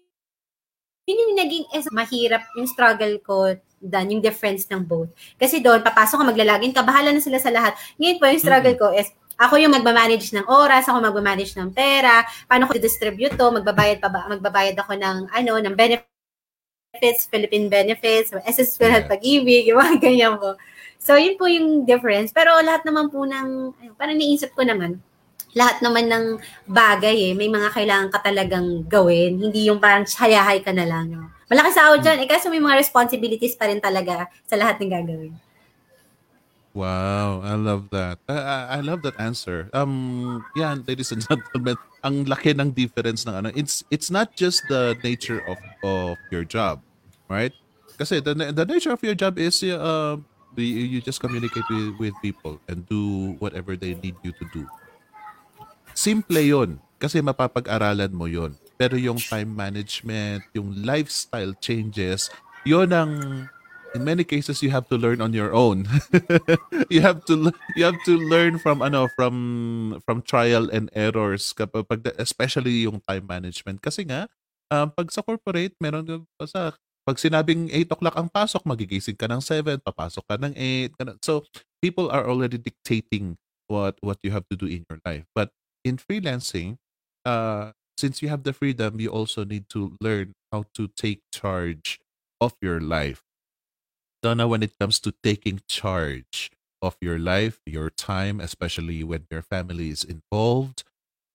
[1.05, 3.52] yun yung naging es- mahirap yung struggle ko
[3.84, 5.12] dan yung difference ng both.
[5.36, 7.76] Kasi doon, papasok ka, maglalagin ka, bahala na sila sa lahat.
[8.00, 12.24] Ngayon po, yung struggle ko is, ako yung magmamanage ng oras, ako magmamanage ng pera,
[12.48, 18.32] paano ko distribute to, magbabayad pa ba, magbabayad ako ng, ano, ng benefits, Philippine benefits,
[18.32, 19.12] SS Philhealth Yeah.
[19.12, 20.57] Pag-ibig, yung mga ganyan po.
[20.96, 22.32] So, yun po yung difference.
[22.32, 25.05] Pero lahat naman po ng, parang naisip ko naman,
[25.55, 26.24] lahat naman ng
[26.66, 29.38] bagay eh, may mga kailangan ka talagang gawin.
[29.38, 31.14] Hindi yung parang hayahay ka na lang.
[31.14, 31.30] No?
[31.46, 32.18] Malaki sa dyan.
[32.22, 35.32] Eh, kaso may mga responsibilities pa rin talaga sa lahat ng gagawin.
[36.74, 38.18] Wow, I love that.
[38.26, 39.70] I, I, I love that answer.
[39.70, 43.48] Um, yeah, ladies and gentlemen, ang laki ng difference ng ano.
[43.55, 45.55] It's it's not just the nature of
[45.86, 46.82] of your job,
[47.30, 47.55] right?
[47.94, 50.18] Kasi the the nature of your job is uh
[50.59, 54.66] you, you just communicate with, with people and do whatever they need you to do.
[55.95, 58.55] Simple 'yon kasi mapapag-aralan mo 'yon.
[58.74, 62.28] Pero yung time management, yung lifestyle changes,
[62.66, 63.12] 'yon ang
[63.95, 65.86] in many cases you have to learn on your own.
[66.92, 69.34] you have to you have to learn from ano from
[70.03, 74.26] from trial and errors kapag pag- especially yung time management kasi nga
[74.74, 76.74] um, pag sa corporate meron pa sa
[77.05, 80.97] pag sinabing 8 o'clock ang pasok, magigising ka ng 7, papasok ka ng 8.
[80.97, 81.18] ganun.
[81.20, 81.45] So,
[81.84, 83.36] people are already dictating
[83.68, 85.28] what what you have to do in your life.
[85.36, 85.53] But
[85.85, 86.78] in freelancing,
[87.24, 92.01] uh, since you have the freedom, you also need to learn how to take charge
[92.41, 93.22] of your life.
[94.22, 96.51] Donna, when it comes to taking charge
[96.82, 100.82] of your life, your time, especially when your family is involved,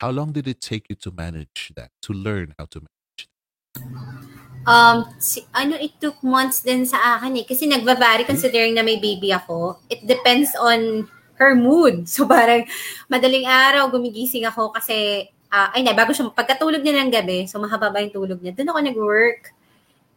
[0.02, 3.40] how long did it take you to manage that, to learn how to manage that?
[4.68, 7.46] Um, si, ano, it took months din sa akin eh.
[7.48, 9.80] Kasi nagbabari considering na may baby ako.
[9.90, 11.08] It depends on
[11.40, 12.06] her mood.
[12.14, 12.68] So parang
[13.08, 17.58] madaling araw gumigising ako kasi ah, ay na bago siya pagkatulog niya ng gabi, so
[17.58, 18.54] mahaba ba yung tulog niya.
[18.54, 19.42] Doon ako nag-work.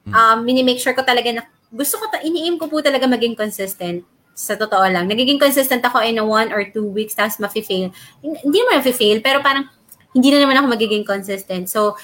[0.03, 0.13] Mm.
[0.13, 1.43] Um, mini-make sure ko talaga na
[1.73, 4.05] gusto ko ta- iniim ko po talaga maging consistent.
[4.33, 5.09] Sa totoo lang.
[5.09, 7.93] Nagiging consistent ako in a one or two weeks tapos mafe-fail.
[8.25, 9.69] Hindi naman mafe-fail pero parang
[10.13, 11.69] hindi na naman ako magiging consistent.
[11.69, 11.97] So,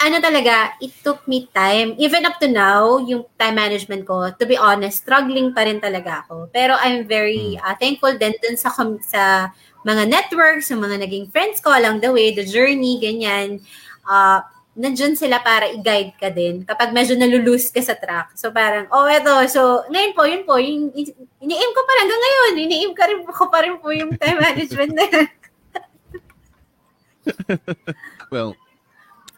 [0.00, 1.92] ano talaga, it took me time.
[2.00, 6.24] Even up to now, yung time management ko, to be honest, struggling pa rin talaga
[6.24, 6.48] ako.
[6.48, 9.52] Pero I'm very uh, thankful din dun sa, com- sa
[9.84, 13.60] mga networks, sa mga naging friends ko along the way, the journey, ganyan.
[14.08, 14.40] Uh,
[14.72, 18.32] nandyan sila para i-guide ka din kapag medyo nalulose ka sa track.
[18.40, 20.88] So parang, oh eto, so ngayon po, yun po, yung,
[21.44, 24.40] ini-aim ko pa rin hanggang ngayon, ini-aim ka rin ko pa rin po yung time
[24.40, 25.04] management na.
[28.30, 28.54] Well,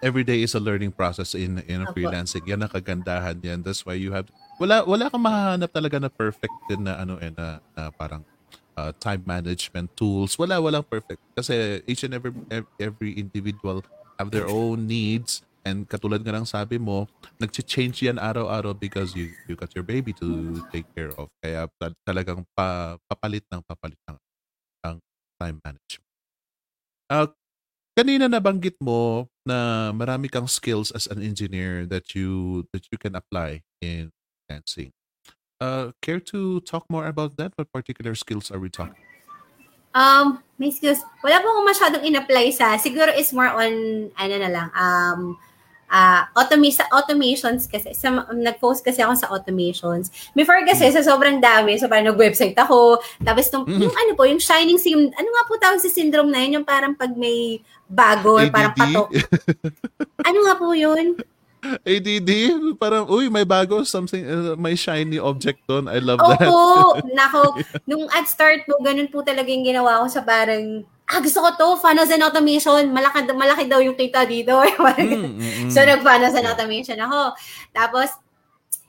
[0.03, 1.95] every day is a learning process in in Opo.
[1.95, 2.43] freelancing.
[2.45, 3.63] Yan ang kagandahan yan.
[3.63, 4.29] That's why you have
[4.59, 8.27] wala wala kang mahahanap talaga na perfect din na ano eh na, na parang
[8.75, 10.35] uh, time management tools.
[10.37, 13.81] Wala walang perfect kasi each and every ev- every individual
[14.19, 17.07] have their own needs and katulad nga ng sabi mo,
[17.39, 21.31] nag-change yan araw-araw because you you got your baby to take care of.
[21.39, 24.19] Kaya ta- talagang pa, papalit ng papalit ng,
[24.83, 24.97] ng
[25.39, 26.11] time management.
[27.07, 27.29] Uh,
[27.93, 33.17] kanina nabanggit mo na marami kang skills as an engineer that you that you can
[33.17, 34.11] apply in
[34.49, 34.93] dancing.
[35.63, 37.55] Uh, care to talk more about that?
[37.55, 38.99] What particular skills are we talking?
[39.95, 41.05] Um, may skills.
[41.23, 43.73] Wala po akong masyadong in-apply sa, siguro is more on,
[44.17, 45.37] ano na lang, um,
[45.93, 50.09] uh, automa- sa automations kasi, sa, nag-post kasi ako sa automations.
[50.33, 53.81] Before kasi, sa sobrang dami, so parang nag-website ako, tapos nung, Mhm.
[53.85, 56.67] yung ano po, yung shining sim, ano nga po tawag sa syndrome na yun, yung
[56.67, 59.13] parang pag may bago, or parang patok.
[60.23, 61.19] Ano nga po yun?
[61.87, 62.31] ADD?
[62.75, 65.87] Parang, uy, may bago, something, uh, may shiny object doon.
[65.87, 66.43] I love that.
[66.43, 70.83] Opo, nako, nung at start po, ganun po talaga yung ginawa ko sa parang,
[71.13, 74.57] ah, gusto ko to, funnels and automation, malaki, malaki daw yung kita dito.
[74.81, 75.71] Parang Mm, mm.
[75.71, 77.37] So, nag-funnels and automation ako.
[77.71, 78.09] Tapos,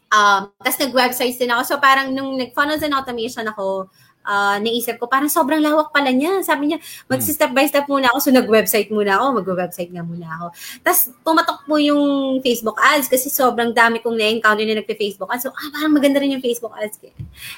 [0.09, 1.61] um, tapos nag-websites din ako.
[1.67, 3.91] So, parang nung nag-funnels and automation ako,
[4.23, 6.39] ah, naisip ko, parang sobrang lawak pala niya.
[6.43, 8.19] Sabi niya, mag-step by step muna ako.
[8.23, 9.43] So, nag-website muna ako.
[9.43, 10.47] Mag-website nga muna ako.
[10.81, 15.43] Tapos, pumatok po yung Facebook ads kasi sobrang dami kong na-encounter na nagpe-Facebook ads.
[15.45, 16.97] So, ah, parang maganda rin yung Facebook ads.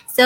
[0.09, 0.25] So,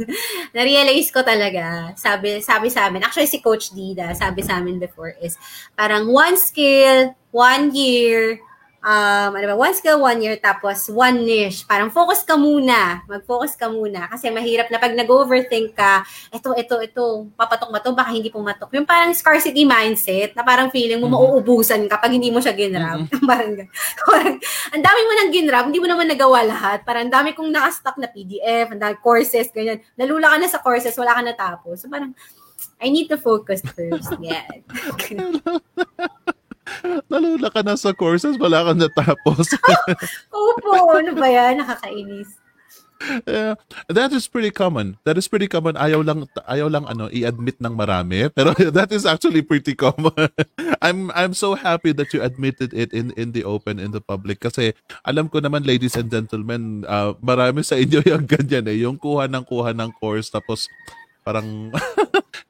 [0.56, 5.16] na-realize ko talaga, sabi, sabi sa amin, actually si Coach Dida, sabi sa amin before
[5.18, 5.34] is,
[5.74, 8.38] parang one skill, one year,
[8.86, 11.66] um, ano ba, one skill, one year, tapos one niche.
[11.66, 13.02] Parang focus ka muna.
[13.10, 14.06] Mag-focus ka muna.
[14.06, 17.90] Kasi mahirap na pag nag-overthink ka, ito, ito, ito, papatok ba to?
[17.90, 18.70] Baka hindi pumatok.
[18.78, 21.14] Yung parang scarcity mindset, na parang feeling mo Mhm.
[21.18, 23.10] mauubusan kapag hindi mo siya ginrab.
[23.30, 23.66] parang,
[24.06, 24.36] parang,
[24.70, 26.86] ang dami mo nang ginrab, hindi mo naman nagawa lahat.
[26.86, 29.82] Parang ang dami kong nakastock na PDF, ang dami courses, ganyan.
[29.98, 31.82] Nalula ka na sa courses, wala ka natapos.
[31.82, 32.14] So parang,
[32.78, 34.14] I need to focus first.
[34.22, 34.46] Yeah.
[37.10, 39.54] Nalula ka na sa courses, wala kang natapos.
[40.34, 41.62] Opo, ano ba yan?
[41.62, 42.30] Nakakainis.
[43.28, 43.54] yeah,
[43.88, 44.96] that is pretty common.
[45.04, 45.76] That is pretty common.
[45.76, 50.32] Ayaw lang ayaw lang ano i-admit ng marami, pero that is actually pretty common.
[50.84, 54.40] I'm I'm so happy that you admitted it in in the open in the public
[54.40, 54.72] kasi
[55.04, 59.28] alam ko naman ladies and gentlemen, uh, marami sa inyo yung ganyan eh, yung kuha
[59.28, 60.68] ng kuha ng course tapos
[61.20, 61.68] parang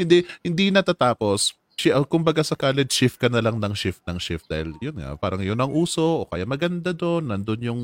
[0.01, 1.57] hindi hindi natatapos.
[1.77, 4.97] Shi- uh, kumbaga sa college shift ka na lang ng shift ng shift dahil yun
[4.97, 7.83] nga parang yun ang uso o kaya maganda doon nandun yung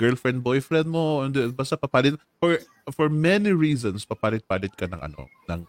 [0.00, 2.56] girlfriend boyfriend mo and basta papalit for
[2.88, 5.60] for many reasons papalit-palit ka ng ano ng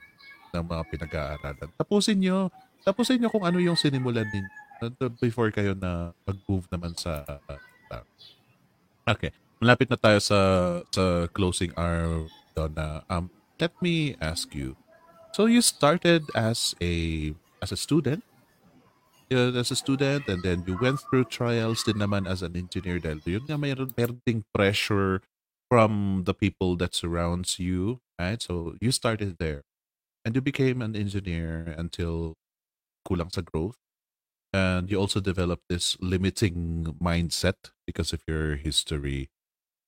[0.51, 1.69] ng mga pinag-aaralan.
[1.75, 2.47] Tapusin nyo
[2.87, 4.47] tapusin nyo kung ano yung sinimulan din
[5.19, 8.03] before kayo na mag-move naman sa uh,
[9.05, 9.35] okay.
[9.61, 10.39] Malapit na tayo sa
[10.89, 12.25] sa closing our
[12.71, 13.27] na um
[13.59, 14.73] let me ask you.
[15.35, 17.31] So you started as a
[17.61, 18.23] as a student.
[19.31, 22.99] Yeah, as a student and then you went through trials din naman as an engineer
[22.99, 25.23] dahil yun nga mayroon, mayroon pressure
[25.71, 28.41] from the people that surrounds you right?
[28.41, 29.63] So you started there.
[30.23, 32.37] And you became an engineer until
[33.07, 33.81] kulang sa growth.
[34.53, 39.31] And you also developed this limiting mindset because of your history.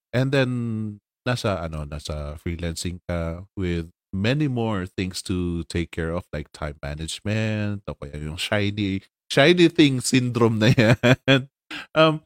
[0.10, 6.24] And then nasa ano nasa freelancing ka with many more things to take care of
[6.32, 11.50] like time management o yung shiny shiny thing syndrome na yan.
[11.98, 12.22] um,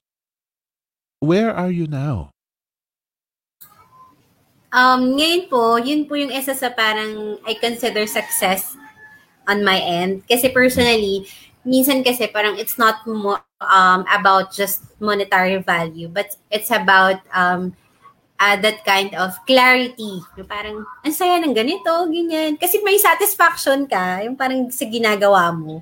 [1.24, 2.36] where are you now?
[4.68, 8.76] Um, ngayon po, yun po yung isa sa parang I consider success
[9.48, 10.28] on my end.
[10.28, 11.24] Kasi personally,
[11.64, 17.72] minsan kasi parang it's not mo, um, about just monetary value, but it's about um,
[18.40, 20.22] uh, that kind of clarity.
[20.38, 22.56] Yung parang, ang saya ng ganito, ganyan.
[22.56, 25.82] Kasi may satisfaction ka, yung parang sa ginagawa mo.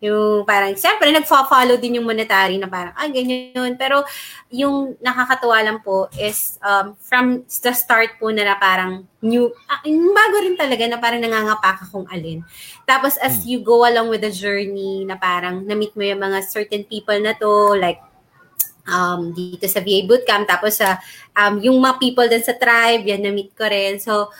[0.00, 3.76] Yung parang, siyempre, nagfo-follow din yung monetary na parang, ah, ganyan yun.
[3.76, 4.00] Pero
[4.48, 9.84] yung nakakatuwa lang po is um, from the start po na, na parang new, ah,
[9.84, 12.40] yung bago rin talaga na parang nangangapa ka kung alin.
[12.88, 16.80] Tapos as you go along with the journey na parang na-meet mo yung mga certain
[16.88, 18.00] people na to, like
[18.86, 21.00] um, dito sa VA Bootcamp, tapos sa
[21.36, 23.98] um, yung mga people din sa tribe, yan na-meet ko rin.
[24.00, 24.30] So,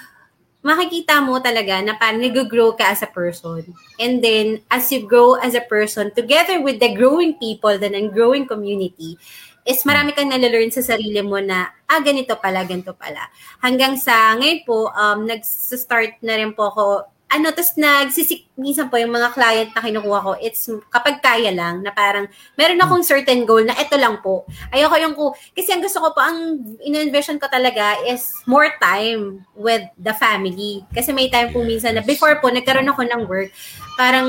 [0.61, 3.65] makikita mo talaga na parang nag-grow ka as a person.
[3.97, 8.13] And then, as you grow as a person, together with the growing people then and
[8.13, 9.17] growing community,
[9.65, 13.29] is marami kang nalalearn sa sarili mo na, ah, ganito pala, ganito pala.
[13.61, 16.85] Hanggang sa ngayon po, um, nag-start na rin po ako
[17.31, 21.79] ano, tapos nagsisik, minsan po yung mga client na kinukuha ko, it's kapag kaya lang,
[21.87, 22.27] na parang,
[22.59, 24.43] meron akong certain goal na ito lang po.
[24.75, 29.47] Ayoko yung ko, kasi ang gusto ko po, ang in-envision ko talaga is more time
[29.55, 30.83] with the family.
[30.91, 33.55] Kasi may time po minsan na, before po, nagkaroon ako ng work,
[33.95, 34.29] parang,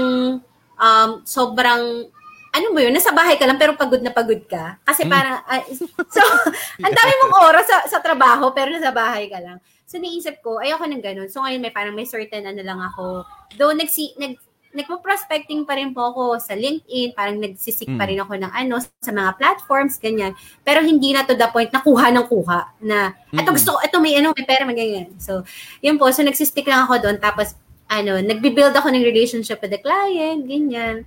[0.78, 2.06] um, sobrang,
[2.52, 4.78] ano mo yun, nasa bahay ka lang pero pagod na pagod ka.
[4.86, 5.64] Kasi parang, uh,
[6.06, 6.22] so,
[6.86, 9.58] ang dami mong oras sa, sa trabaho pero nasa bahay ka lang.
[9.92, 11.28] So, naisip ko, ayoko ng ganun.
[11.28, 13.28] So, ngayon may parang may certain ano lang ako.
[13.60, 14.40] Though, nagsi, nag,
[14.72, 19.12] nagpo-prospecting pa rin po ako sa LinkedIn, parang nagsisik pa rin ako ng ano, sa
[19.12, 20.32] mga platforms, ganyan.
[20.64, 24.00] Pero hindi na to the point na kuha ng kuha, na, ito gusto ko, ito
[24.00, 25.12] may ano, may pera, may ganyan.
[25.20, 25.44] So,
[25.84, 27.60] yun po, so nagsistick lang ako doon, tapos,
[27.92, 31.04] ano, nagbi-build ako ng relationship with the client, ganyan.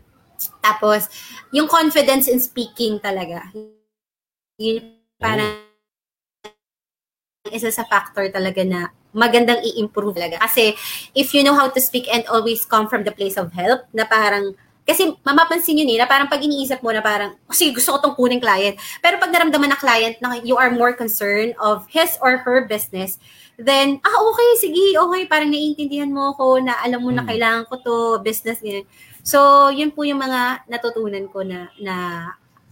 [0.61, 1.09] Tapos,
[1.57, 3.49] yung confidence in speaking talaga.
[4.61, 5.73] Yun, parang,
[7.53, 10.41] isa sa factor talaga na magandang i-improve talaga.
[10.41, 10.73] Kasi
[11.13, 14.09] if you know how to speak and always come from the place of help, na
[14.09, 14.57] parang,
[14.89, 17.99] kasi mamapansin yun eh, na parang pag iniisip mo na parang, oh, sige, gusto ko
[18.01, 18.81] tong kuning client.
[19.05, 23.21] Pero pag naramdaman na client na you are more concerned of his or her business,
[23.61, 27.75] then, ah, okay, sige, okay, parang naiintindihan mo ako na alam mo na kailangan ko
[27.85, 28.89] to, business, ganyan.
[29.21, 31.95] So, yun po yung mga natutunan ko na, na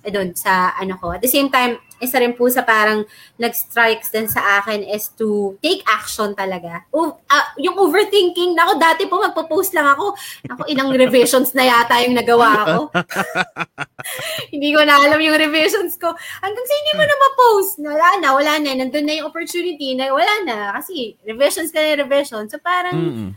[0.03, 1.15] eh, doon sa ano ko.
[1.15, 3.07] At the same time, isa rin po sa parang
[3.39, 6.83] nag-strikes din sa akin is to take action talaga.
[6.91, 10.19] O, uh, yung overthinking, nako dati po magpo-post lang ako.
[10.51, 12.77] Ako ilang revisions na yata yung nagawa ko.
[14.55, 16.11] hindi ko na alam yung revisions ko.
[16.43, 18.71] Hanggang sa hindi mo na ma-post, wala na, wala na.
[18.75, 20.75] Nandun na yung opportunity na wala na.
[20.75, 22.51] Kasi revisions ka na revision.
[22.51, 23.31] So parang, Mm-mm.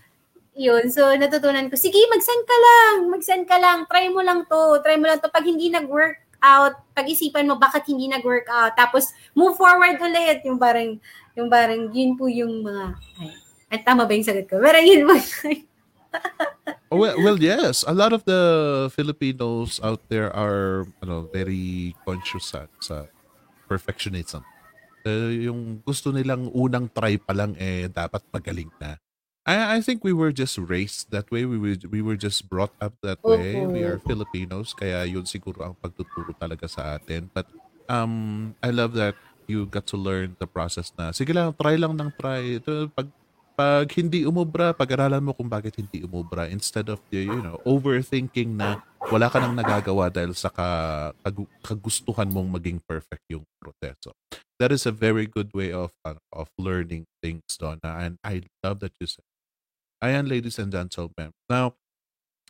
[0.57, 0.89] yun.
[0.89, 2.95] So, natutunan ko, sige, mag-send ka lang.
[3.13, 3.85] Mag-send ka lang.
[3.85, 4.81] Try mo lang to.
[4.81, 5.29] Try mo lang to.
[5.29, 8.77] Pag hindi nag-work out, pag-isipan mo bakit hindi nag-work out.
[8.77, 10.45] Tapos, move forward ulit.
[10.45, 11.01] Yung parang,
[11.33, 13.29] yung parang, yun po yung mga, ay,
[13.73, 14.61] ay tama ba yung sagot ko?
[14.61, 15.17] Pero yun po.
[16.93, 17.83] Oh, well, well, yes.
[17.83, 23.09] A lot of the Filipinos out there are, ano, very conscious sa, sa
[23.67, 24.39] perfectionism.
[25.03, 28.97] Eh, yung gusto nilang unang try pa lang eh dapat magaling na.
[29.45, 31.45] I I think we were just raised that way.
[31.45, 33.61] We were, we were just brought up that way.
[33.61, 37.29] We are Filipinos, kaya yun siguro ang pagtuturo talaga sa atin.
[37.29, 37.45] But
[37.85, 39.13] um, I love that
[39.45, 42.57] you got to learn the process na sige lang, try lang ng try.
[42.57, 43.05] Ito, pag
[43.55, 48.57] pag hindi umubra, pag-aralan mo kung bakit hindi umubra instead of the, you know, overthinking
[48.59, 50.67] na wala ka nang nagagawa dahil sa ka,
[51.23, 54.11] kagu- kagustuhan mong maging perfect yung proseso.
[54.59, 58.81] That is a very good way of uh, of learning things, Donna, and I love
[58.83, 59.23] that you said.
[60.05, 61.33] Ayan, ladies and gentlemen.
[61.49, 61.81] Now,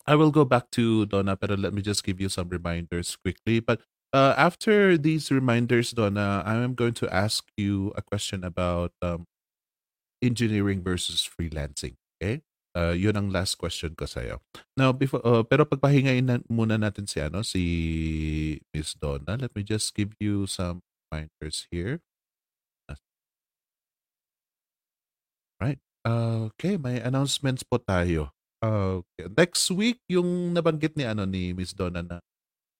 [0.03, 3.63] I will go back to Donna, but let me just give you some reminders quickly.
[3.63, 3.79] But
[4.11, 9.23] uh, after these reminders, Donna, I am going to ask you a question about um,
[10.21, 11.95] engineering versus freelancing.
[12.19, 12.43] Okay?
[12.75, 14.43] Uh, yun ang last question ko sa'yo.
[14.75, 19.39] Now, before, uh, pero pagpahingayin na, muna natin si, ano, si Miss Donna.
[19.39, 22.03] Let me just give you some reminders here.
[25.55, 25.79] Right.
[26.05, 28.29] Okay, may announcements po tayo.
[28.61, 29.25] Okay.
[29.33, 32.17] Next week, yung nabanggit ni ano ni Miss Donna na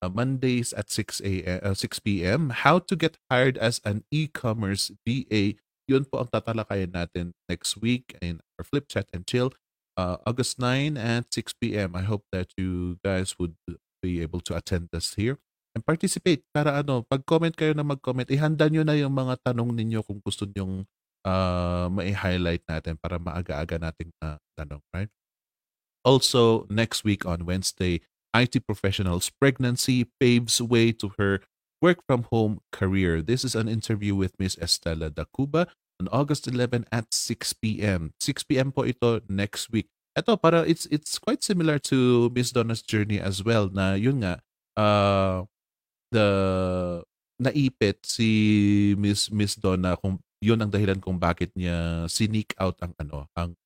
[0.06, 1.60] uh, Mondays at 6 a.m.
[1.66, 2.54] Uh, 6 p.m.
[2.54, 5.58] How to get hired as an e-commerce VA.
[5.90, 9.54] Yun po ang tatalakayan natin next week in our Flip Chat and Chill.
[9.98, 11.98] Uh, August 9 at 6 p.m.
[11.98, 13.58] I hope that you guys would
[14.06, 15.42] be able to attend us here
[15.74, 16.46] and participate.
[16.54, 20.46] Para ano, pag-comment kayo na mag-comment, ihanda nyo na yung mga tanong ninyo kung gusto
[20.46, 20.86] nyong
[21.26, 25.10] uh, mai-highlight natin para maaga-aga nating uh, tanong, right?
[26.06, 28.00] Also, next week on Wednesday,
[28.38, 31.42] IT professional's pregnancy paves way to her
[31.82, 33.26] work from home career.
[33.26, 35.68] This is an interview with Miss Estela Dacuba
[36.00, 38.14] on August 11 at 6 p.m.
[38.22, 38.72] 6 p.m.
[38.72, 39.90] po ito next week.
[40.16, 44.40] Ito, para it's it's quite similar to Miss Donna's journey as well na yun nga,
[44.80, 45.44] uh,
[46.14, 46.28] the
[47.42, 52.94] naipit si Miss Miss Donna kung yun ang dahilan kung bakit niya sneak out ang
[53.02, 53.58] ano, ang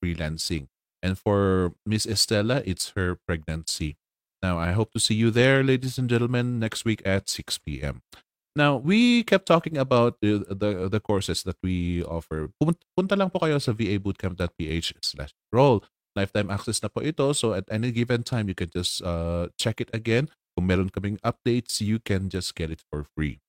[0.00, 0.72] freelancing.
[1.04, 4.00] And for Miss Estella, it's her pregnancy.
[4.40, 8.02] Now, I hope to see you there, ladies and gentlemen, next week at 6 p.m.
[8.54, 12.50] Now, we kept talking about the, the, the courses that we offer.
[12.96, 15.84] Punta lang po kayo sa vabootcamp.ph slash roll.
[16.14, 17.32] Lifetime access na po ito.
[17.32, 20.28] So, at any given time, you can just uh, check it again.
[20.52, 23.41] Kung meron kaming updates, you can just get it for free.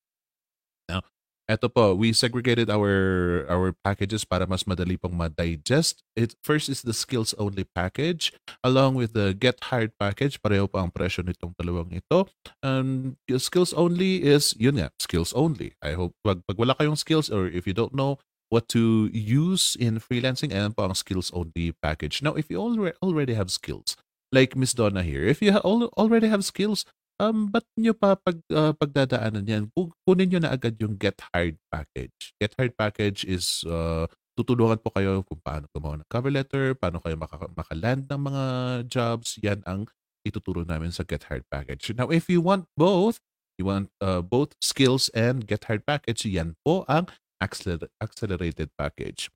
[1.53, 6.01] Eto po, we segregated our our packages para mas madali pong ma-digest.
[6.17, 8.33] It, first is the skills only package
[8.65, 10.41] along with the get hired package.
[10.41, 12.25] Pareho pa ang presyo nitong dalawang ito.
[12.65, 15.77] Um, yung skills only is, yun nga, skills only.
[15.85, 18.17] I hope, pag, pag wala kayong skills or if you don't know
[18.49, 22.25] what to use in freelancing, ayan po ang skills only package.
[22.25, 23.93] Now, if you already, already have skills,
[24.33, 26.89] like Miss Donna here, if you already have skills,
[27.29, 29.63] um, ba't nyo pa pag, uh, pagdadaanan yan?
[29.71, 32.35] Ku- Kunin nyo na agad yung Get Hired package.
[32.41, 36.99] Get Hired package is uh, tutulungan po kayo kung paano gumawa ng cover letter, paano
[36.99, 38.43] kayo maka- makaland ng mga
[38.89, 39.39] jobs.
[39.39, 39.87] Yan ang
[40.27, 41.95] ituturo namin sa Get Hired package.
[41.95, 43.23] Now, if you want both,
[43.55, 47.07] you want uh, both skills and Get Hired package, yan po ang
[47.39, 49.29] acceler- accelerated package.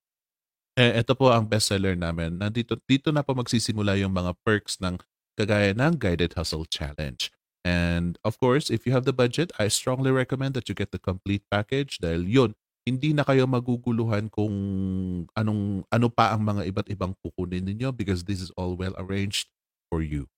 [0.77, 2.37] Eh, ito po ang bestseller namin.
[2.37, 5.01] Nandito, dito na po magsisimula yung mga perks ng
[5.33, 7.33] kagaya ng Guided Hustle Challenge.
[7.65, 10.99] And of course, if you have the budget, I strongly recommend that you get the
[10.99, 12.51] complete package dahil yun,
[12.87, 14.55] hindi na kayo maguguluhan kung
[15.35, 19.51] anong ano pa ang mga iba't ibang kukunin ninyo because this is all well arranged
[19.91, 20.31] for you.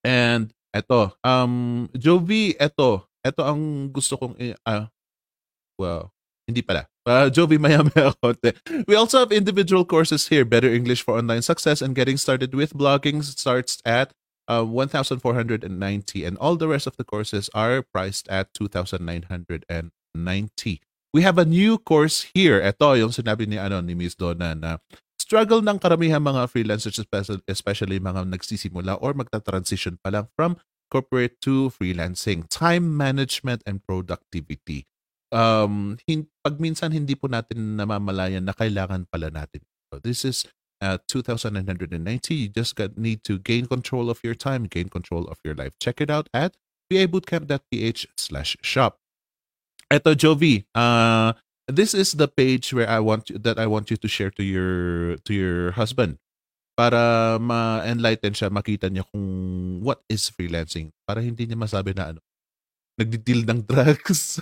[0.00, 4.88] And eto, um, Jovi, eto, eto ang gusto kong, ah,
[5.76, 6.16] well,
[6.48, 6.88] hindi pala.
[7.04, 8.56] Uh, Jovi, maya-maya konti.
[8.88, 10.44] We also have individual courses here.
[10.44, 14.16] Better English for Online Success and Getting Started with Blogging starts at
[14.48, 20.80] uh, 1,490 and all the rest of the courses are priced at 2,990.
[21.14, 22.58] We have a new course here.
[22.58, 24.78] Ito yung sinabi ni, ano, ni Miss Donna na
[25.14, 30.58] struggle ng karamihan mga freelancers, especially, especially mga nagsisimula or magta-transition pa lang from
[30.90, 32.50] corporate to freelancing.
[32.50, 34.90] Time management and productivity.
[35.34, 39.62] Um, hin- pag minsan hindi po natin namamalayan na kailangan pala natin.
[39.90, 40.46] So this is
[40.84, 42.34] uh, 2,990.
[42.34, 45.72] You just got, need to gain control of your time, gain control of your life.
[45.80, 46.56] Check it out at
[46.92, 48.98] vabootcamp.ph slash shop.
[49.90, 51.32] Eto, Jovi, uh,
[51.66, 54.44] this is the page where I want you, that I want you to share to
[54.44, 56.18] your to your husband
[56.74, 60.90] para ma-enlighten siya, makita niya kung what is freelancing.
[61.06, 62.20] Para hindi niya masabi na ano,
[62.98, 64.38] nagdi-deal ng drugs.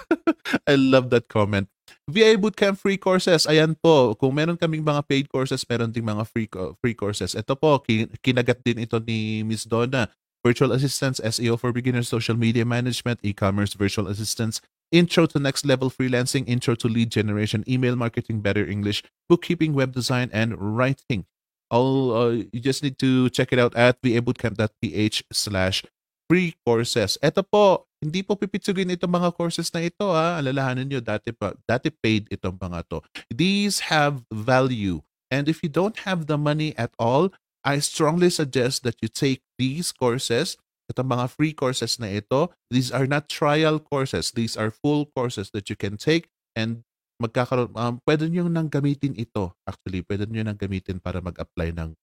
[0.68, 1.68] I love that comment.
[2.10, 3.46] VA Bootcamp free courses.
[3.46, 6.48] Ayan po, kung meron kaming mga paid courses, meron ding mga free
[6.82, 7.38] free courses.
[7.38, 10.10] Ito po, kin- kinagat din ito ni Miss Donna.
[10.42, 14.58] Virtual Assistance, SEO for Beginners, Social Media Management, E-Commerce, Virtual Assistance,
[14.90, 19.94] Intro to Next Level Freelancing, Intro to Lead Generation, Email Marketing, Better English, Bookkeeping, Web
[19.94, 21.24] Design, and Writing.
[21.70, 25.86] All uh, you just need to check it out at vabootcamp.ph slash
[26.28, 27.16] free courses.
[27.22, 30.42] Ito po, hindi po pipitsugin itong mga courses na ito ha.
[30.42, 32.98] Alalahanin nyo, dati, pa, dati paid itong mga to.
[33.30, 35.06] These have value.
[35.30, 37.30] And if you don't have the money at all,
[37.62, 40.58] I strongly suggest that you take these courses
[40.90, 44.34] itong mga free courses na ito, these are not trial courses.
[44.34, 46.84] These are full courses that you can take and
[47.22, 49.54] magkakaroon, um, pwede nyo nang gamitin ito.
[49.64, 51.94] Actually, pwede nyo nang gamitin para mag-apply ng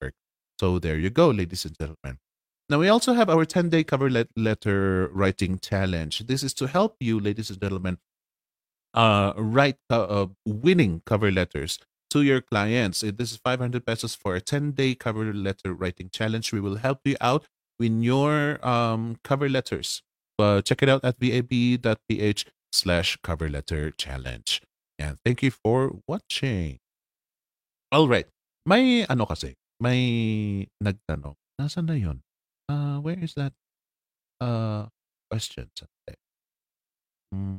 [0.00, 0.16] work.
[0.56, 2.18] So there you go, ladies and gentlemen.
[2.68, 6.26] Now, we also have our 10-day cover let- letter writing challenge.
[6.26, 7.98] This is to help you, ladies and gentlemen,
[8.92, 11.78] uh, write uh, uh, winning cover letters
[12.10, 13.00] to your clients.
[13.00, 16.52] This is 500 pesos for a 10-day cover letter writing challenge.
[16.52, 17.44] We will help you out
[17.78, 20.02] in your um, cover letters.
[20.40, 24.60] Check it out at vab.ph slash cover letter challenge.
[24.98, 26.78] And thank you for watching.
[27.92, 28.26] All right.
[28.66, 31.38] May ano kasi, may nagtanong.
[31.60, 32.25] Nasaan na yun?
[32.68, 33.52] Uh, where is that
[34.40, 34.86] uh,
[35.30, 35.70] question?
[35.74, 36.16] Sandali.
[37.32, 37.56] Hmm.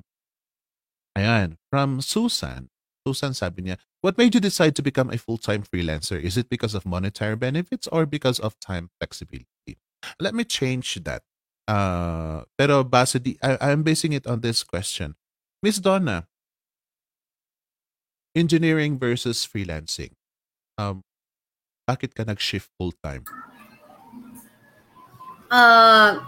[1.18, 1.58] Ayan.
[1.72, 2.70] From Susan.
[3.08, 6.20] Susan sabi niya, What made you decide to become a full-time freelancer?
[6.20, 9.80] Is it because of monetary benefits or because of time flexibility?
[10.20, 11.24] Let me change that.
[11.68, 15.16] Uh, pero base di, I, I'm basing it on this question.
[15.64, 16.28] Miss Donna,
[18.36, 20.14] engineering versus freelancing.
[20.78, 21.01] Um,
[21.89, 23.26] bakit ka nag-shift full-time?
[25.48, 26.20] Uh,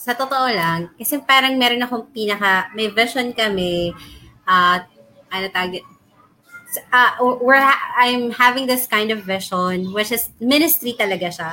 [0.00, 3.92] sa totoo lang, kasi parang meron akong pinaka, may vision kami,
[4.48, 4.80] uh,
[5.28, 5.84] ano tawag,
[6.88, 7.60] uh, we're
[8.00, 11.52] I'm having this kind of vision, which is ministry talaga siya.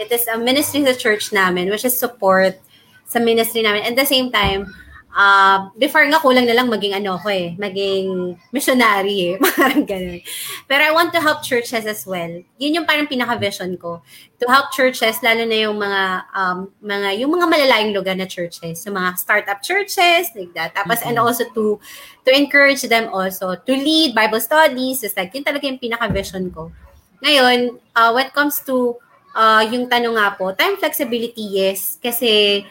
[0.00, 2.56] It is a ministry sa church namin, which is support
[3.04, 3.84] sa ministry namin.
[3.84, 4.72] At the same time,
[5.14, 10.20] uh, before nga kulang na lang maging ano ko eh, maging missionary eh, parang ganun.
[10.66, 12.42] Pero I want to help churches as well.
[12.58, 14.02] Yun yung parang pinaka-vision ko.
[14.42, 16.02] To help churches, lalo na yung mga,
[16.34, 18.82] um, mga yung mga malalayong lugar na churches.
[18.82, 20.74] So mga startup churches, like that.
[20.74, 21.14] Tapos mm-hmm.
[21.14, 21.78] and also to
[22.26, 25.00] to encourage them also to lead Bible studies.
[25.00, 26.74] Just like, yun talaga yung pinaka-vision ko.
[27.24, 29.00] Ngayon, uh, when it comes to
[29.32, 31.96] uh, yung tanong nga po, time flexibility, yes.
[32.02, 32.62] Kasi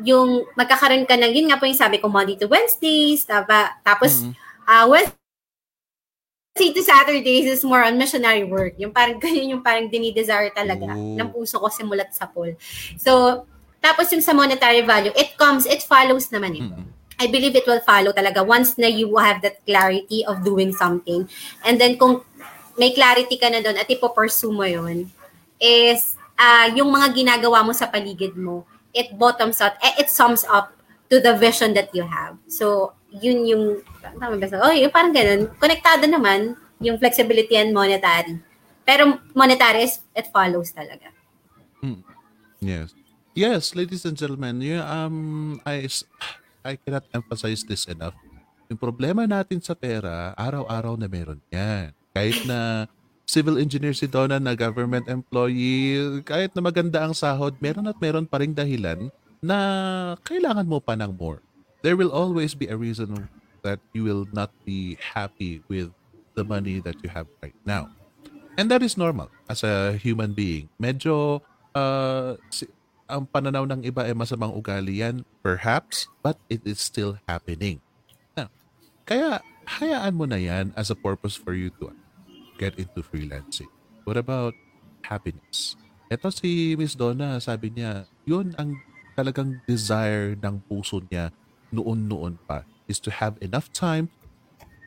[0.00, 4.24] yung magkakaroon ka ng, yun nga po yung sabi ko, Monday to Wednesdays, taba, tapos,
[4.24, 4.32] mm-hmm.
[4.64, 8.72] uh, Wednesday to Saturdays is more on missionary work.
[8.80, 11.16] Yung parang ganyan yung parang dinidesire talaga Ooh.
[11.20, 12.56] ng puso ko simulat sa pool.
[12.96, 13.44] So,
[13.82, 16.64] tapos yung sa monetary value, it comes, it follows naman eh.
[16.64, 16.86] Mm-hmm.
[17.22, 21.28] I believe it will follow talaga once na you have that clarity of doing something.
[21.62, 22.26] And then kung
[22.74, 25.06] may clarity ka na doon at ipo-pursue mo yun,
[25.62, 30.44] is uh, yung mga ginagawa mo sa paligid mo, it bottoms out, eh, it sums
[30.48, 30.72] up
[31.12, 32.40] to the vision that you have.
[32.48, 33.64] So, yun yung,
[34.00, 34.48] tama ba?
[34.64, 35.52] Oh, yung parang ganun.
[35.60, 38.40] Konektado naman yung flexibility and monetary.
[38.84, 41.12] Pero monetary is, it follows talaga.
[41.84, 42.00] Hmm.
[42.60, 42.96] Yes.
[43.32, 45.88] Yes, ladies and gentlemen, you, um, I,
[46.64, 48.16] I cannot emphasize this enough.
[48.68, 51.92] Yung problema natin sa pera, araw-araw na meron yan.
[52.12, 52.88] Kahit na
[53.32, 58.28] civil engineer si Donna na government employee, kahit na maganda ang sahod, meron at meron
[58.28, 59.08] pa ring dahilan
[59.40, 59.58] na
[60.20, 61.40] kailangan mo pa ng more.
[61.80, 63.32] There will always be a reason
[63.64, 65.88] that you will not be happy with
[66.36, 67.88] the money that you have right now.
[68.60, 70.68] And that is normal as a human being.
[70.76, 71.40] Medyo
[71.72, 72.68] uh, si,
[73.08, 77.80] ang pananaw ng iba ay masamang ugali yan, perhaps, but it is still happening.
[78.36, 78.52] Now,
[79.08, 81.88] kaya hayaan mo na yan as a purpose for you to
[82.62, 83.66] get into freelancing.
[84.06, 84.54] What about
[85.02, 85.74] happiness?
[86.06, 88.78] Ito si Miss Donna, sabi niya, yun ang
[89.18, 91.34] talagang desire ng puso niya
[91.74, 94.12] noon-noon pa is to have enough time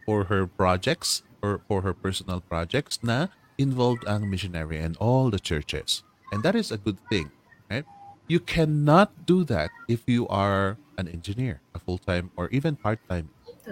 [0.07, 5.41] for her projects or for her personal projects na involved ang missionary and all the
[5.41, 6.05] churches.
[6.31, 7.33] And that is a good thing.
[7.67, 7.85] Right?
[8.29, 13.29] You cannot do that if you are an engineer, a full-time or even part-time.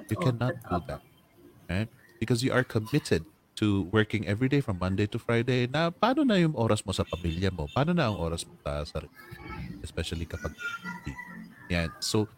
[0.10, 1.02] You cannot do that.
[1.70, 1.90] Right?
[2.18, 3.26] Because you are committed
[3.56, 7.06] to working every day from Monday to Friday na paano na yung oras mo sa
[7.06, 7.70] pamilya mo?
[7.70, 9.14] Paano na ang oras mo sa sarili?
[9.86, 10.54] Especially kapag
[11.70, 11.90] yan.
[12.00, 12.30] So,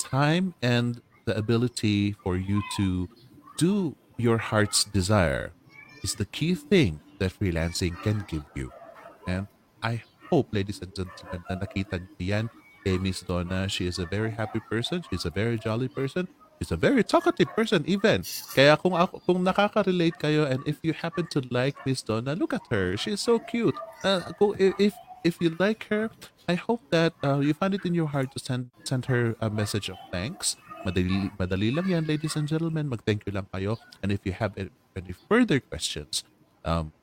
[0.00, 3.08] time and the ability for you to
[3.56, 5.52] do your heart's desire
[6.02, 8.72] is the key thing that freelancing can give you.
[9.26, 9.46] And
[9.82, 12.46] I hope, ladies and gentlemen, na nakita niyo yan
[12.82, 13.70] kay Miss Donna.
[13.70, 15.06] She is a very happy person.
[15.10, 16.26] She's a very jolly person.
[16.62, 18.22] He's a very talkative person even.
[18.54, 22.54] Kaya kung ako, kung nakaka-relate kayo and if you happen to like Miss Donna, look
[22.54, 22.94] at her.
[22.94, 23.74] She's so cute.
[24.06, 24.94] Uh, kung, if
[25.26, 26.06] if you like her,
[26.46, 29.50] I hope that uh, you find it in your heart to send send her a
[29.50, 30.54] message of thanks.
[30.86, 32.86] Madali, madali lang yan, ladies and gentlemen.
[32.86, 33.82] Mag-thank you lang kayo.
[33.98, 36.22] And if you have any further questions,
[36.62, 36.94] um,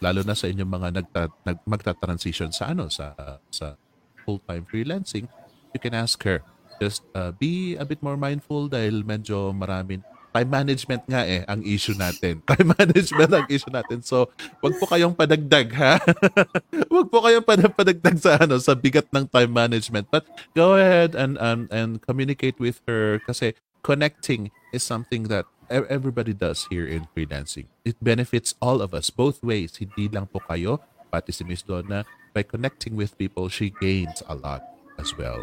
[0.00, 3.12] lalo na sa inyong mga nagta, nag, magta-transition sa ano sa
[3.52, 3.76] sa
[4.24, 5.28] full-time freelancing,
[5.76, 6.40] you can ask her
[6.80, 10.04] just uh, be a bit more mindful dahil medyo maraming
[10.36, 12.44] time management nga eh ang issue natin.
[12.50, 14.04] Time management ang issue natin.
[14.04, 14.28] So,
[14.60, 15.96] wag po kayong padagdag ha.
[16.92, 20.12] wag po kayong padagdag sa ano sa bigat ng time management.
[20.12, 25.88] But go ahead and and and communicate with her kasi connecting is something that e-,
[25.88, 27.72] everybody does here in freelancing.
[27.88, 29.80] It benefits all of us both ways.
[29.80, 32.04] Hindi lang po kayo, pati si Miss Donna,
[32.36, 34.60] by connecting with people, she gains a lot
[35.00, 35.40] as well.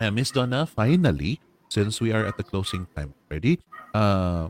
[0.00, 3.60] Uh, Miss Donna, finally, since we are at the closing time already,
[3.92, 4.48] uh,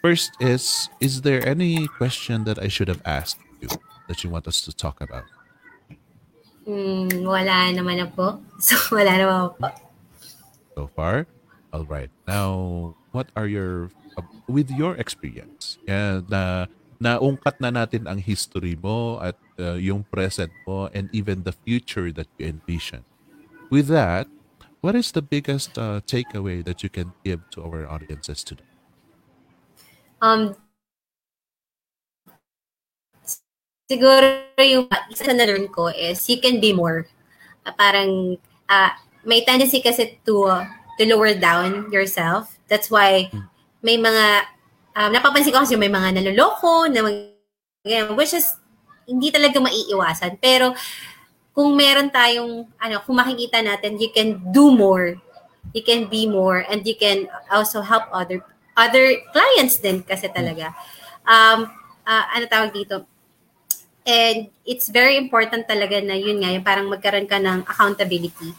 [0.00, 3.68] first is, is there any question that I should have asked you
[4.08, 5.28] that you want us to talk about?
[6.64, 8.40] Mm, wala naman na po.
[8.64, 9.68] So, wala naman po.
[10.74, 11.28] So far?
[11.68, 12.08] All right.
[12.24, 18.80] Now, what are your, uh, with your experience, yeah, na naungkat na natin ang history
[18.80, 23.04] mo at uh, yung present mo and even the future that you envision.
[23.68, 24.24] With that,
[24.84, 28.68] what is the biggest uh, takeaway that you can give to our audiences today?
[30.20, 30.52] Um,
[33.88, 37.08] siguro yung isa na learn ko is you can be more.
[37.64, 38.36] Uh, parang
[38.68, 38.92] uh,
[39.24, 40.68] may tendency kasi to uh,
[41.00, 42.60] to lower down yourself.
[42.68, 43.48] That's why hmm.
[43.80, 44.44] may mga
[45.00, 48.52] um, napapansin ko kasi may mga naloloko na mag, which is
[49.08, 50.36] hindi talaga maiiwasan.
[50.44, 50.76] Pero
[51.54, 55.14] kung meron tayong, ano, kung makikita natin, you can do more,
[55.70, 58.42] you can be more, and you can also help other
[58.74, 60.74] other clients din kasi talaga.
[61.22, 61.70] Um,
[62.02, 63.06] uh, ano tawag dito?
[64.04, 68.52] And it's very important talaga na yun nga, yung parang magkaroon ka ng accountability.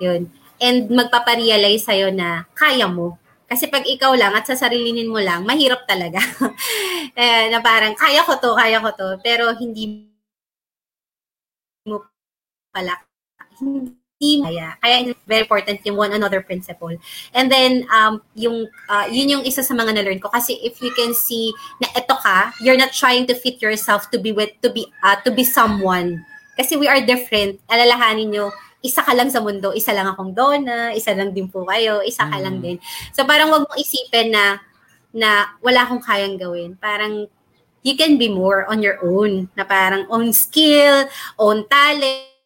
[0.00, 0.32] Yun.
[0.62, 3.20] And magpaparealize sa'yo na kaya mo.
[3.44, 6.22] Kasi pag ikaw lang at sasarilinin mo lang, mahirap talaga.
[7.20, 9.08] eh, na parang, kaya ko to, kaya ko to.
[9.20, 10.07] Pero hindi
[12.78, 12.94] pala.
[13.58, 14.78] Hindi kaya.
[14.78, 16.94] Kaya very important yung one another principle.
[17.34, 20.30] And then, um, yung, uh, yun yung isa sa mga na-learn ko.
[20.30, 21.50] Kasi if you can see
[21.82, 25.18] na eto ka, you're not trying to fit yourself to be with, to be, uh,
[25.26, 26.22] to be someone.
[26.54, 27.58] Kasi we are different.
[27.66, 28.50] Alalahanin nyo,
[28.82, 32.26] isa ka lang sa mundo, isa lang akong dona, isa lang din po kayo, isa
[32.30, 32.62] ka lang Mm.
[32.62, 32.76] din.
[33.10, 34.62] So parang wag mong isipin na
[35.10, 36.78] na wala akong kayang gawin.
[36.78, 37.26] Parang
[37.82, 39.50] you can be more on your own.
[39.58, 42.37] Na parang own skill, own talent.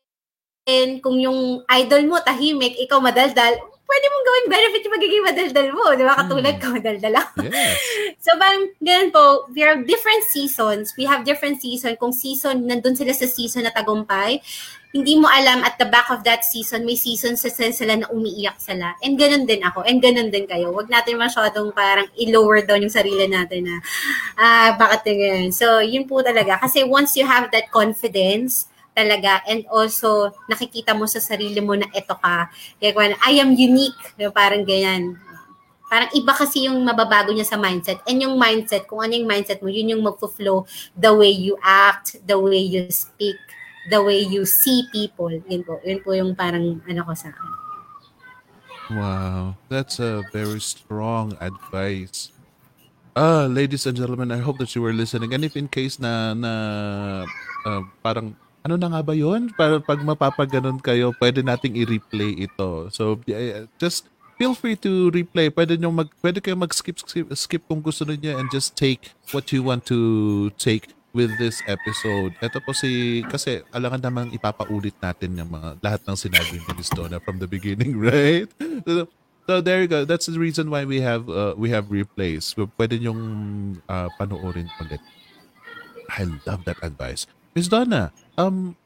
[1.03, 3.59] Kung yung idol mo tahimik, ikaw madaldal,
[3.93, 5.85] pwede mong gawing benefit yung magiging madaldal mo.
[5.93, 6.15] Di ba?
[6.17, 6.61] Katulad Mm.
[6.63, 7.37] ko, madaldal ako.
[7.51, 7.77] Yes.
[8.23, 10.95] So parang ganun po, we have different seasons.
[10.95, 11.99] We have different season.
[11.99, 14.39] Kung season, nandun sila sa season na tagumpay,
[14.95, 18.63] hindi mo alam at the back of that season, may season sa sila na umiiyak
[18.63, 18.95] sila.
[19.03, 19.83] And ganun din ako.
[19.83, 20.71] And ganun din kayo.
[20.71, 23.77] Huwag natin masyadong parang i-lower down yung sarili natin na,
[24.39, 25.51] ah, bakit na ganyan.
[25.51, 26.63] So, yun po talaga.
[26.63, 31.89] Kasi once you have that confidence, talaga, and also, nakikita mo sa sarili mo na
[31.93, 32.53] eto ka.
[32.77, 33.99] Kaya kung I am unique.
[34.33, 35.17] Parang ganyan.
[35.93, 38.01] Parang iba kasi yung mababago niya sa mindset.
[38.09, 40.65] And yung mindset, kung ano yung mindset mo, yun yung magfo-flow
[40.97, 43.37] the way you act, the way you speak,
[43.93, 45.29] the way you see people.
[45.29, 45.81] Yun po.
[45.85, 47.51] Yun po yung parang ano ko sa akin.
[48.93, 52.33] Wow, that's a very strong advice.
[53.13, 55.37] Ah, ladies and gentlemen, I hope that you were listening.
[55.37, 56.53] And if in case na na
[57.69, 58.33] uh, parang
[58.63, 59.51] ano na nga ba 'yon?
[59.55, 62.89] Para pag mapapaganon kayo, pwede nating i-replay ito.
[62.95, 63.19] So
[63.79, 64.07] just
[64.39, 65.51] feel free to replay.
[65.51, 69.51] Pwede nyo mag pwede kayo mag-skip skip, skip kung gusto niyo and just take what
[69.55, 72.33] you want to take with this episode.
[72.41, 76.91] Ito po si kasi alangan namang ipapaulit natin yung mga lahat ng sinabi ni Miss
[76.91, 78.49] Donna from the beginning, right?
[78.89, 79.07] So,
[79.47, 80.09] so there you go.
[80.09, 82.57] That's the reason why we have uh, we have replays.
[82.57, 83.23] Pwede nyong
[83.87, 85.01] uh, panoorin ulit.
[86.13, 87.29] I love that advice.
[87.53, 88.77] Miss Donna, um,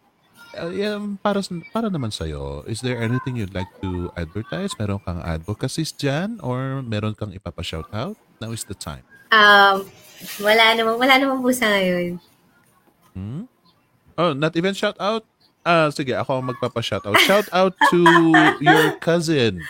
[0.57, 1.41] uh, um, para,
[1.73, 4.73] para naman sa'yo, is there anything you'd like to advertise?
[4.81, 6.41] Meron kang advocacies dyan?
[6.41, 8.17] Or meron kang ipapa-shoutout?
[8.41, 9.05] Now is the time.
[9.33, 9.87] Um,
[10.41, 12.21] wala naman, wala naman po sa ngayon.
[13.13, 13.45] Hmm?
[14.17, 15.29] Oh, not even shout out?
[15.67, 17.19] Ah, sige, ako ang magpapa-shout out.
[17.27, 18.01] Shout out to
[18.65, 19.61] your cousin.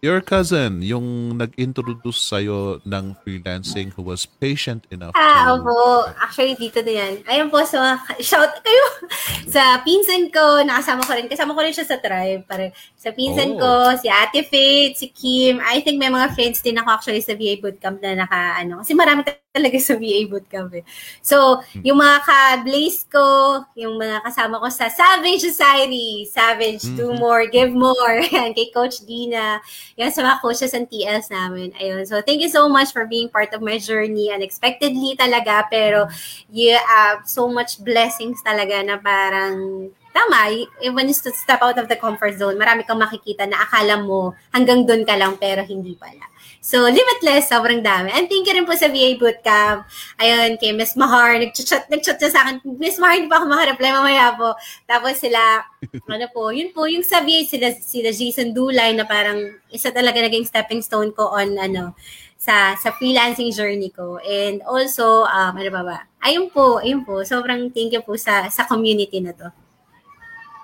[0.00, 5.60] Your cousin, yung nag-introduce sa'yo ng freelancing who was patient enough Ah, to...
[5.60, 6.08] opo.
[6.16, 7.14] Actually, dito din yan.
[7.28, 8.84] Ayun po, sa shout kayo
[9.54, 11.28] sa pinsan ko, nakasama ko rin.
[11.28, 12.48] Kasama ko rin siya sa tribe.
[12.48, 13.60] Pare, sa pinsan Oh.
[13.60, 15.60] ko, si Ate Faith, si Kim.
[15.60, 18.96] I think may mga friends din ako actually sa VA Bootcamp na naka, ano, kasi
[18.96, 19.20] marami
[19.50, 20.86] talaga sa VA Bootcamp eh.
[21.26, 23.26] So, yung mga ka-blaze ko,
[23.74, 27.18] yung mga kasama ko sa Savage Society, Savage, do Mhm.
[27.18, 28.22] more, give more.
[28.30, 29.58] Yan, kay Coach Dina.
[29.98, 31.74] Yan, sa mga coaches and TLs namin.
[31.82, 32.06] Ayun.
[32.06, 34.30] So, thank you so much for being part of my journey.
[34.30, 36.06] Unexpectedly talaga, pero
[36.46, 40.50] you have so much blessings talaga na parang tama,
[40.94, 44.34] when you st- step out of the comfort zone, marami kang makikita na akala mo
[44.50, 46.26] hanggang doon ka lang pero hindi pala.
[46.60, 48.12] So, limitless, sobrang dami.
[48.12, 49.88] And thank you rin po sa VA Bootcamp.
[50.20, 52.60] Ayun, kay Miss Mahar, nag-chat, nag-chat siya sa akin.
[52.76, 54.52] Miss Mahar, hindi pa ako makareply mamaya po.
[54.84, 55.64] Tapos sila,
[56.12, 60.20] ano po, yun po, yung sa VA, sila, sila Jason Dulay na parang isa talaga
[60.20, 61.96] naging stepping stone ko on, ano,
[62.40, 64.16] sa sa freelancing journey ko.
[64.24, 65.98] And also, um, ano ba ba?
[66.24, 67.20] Ayun po, ayun po.
[67.20, 69.48] Sobrang thank you po sa sa community na to.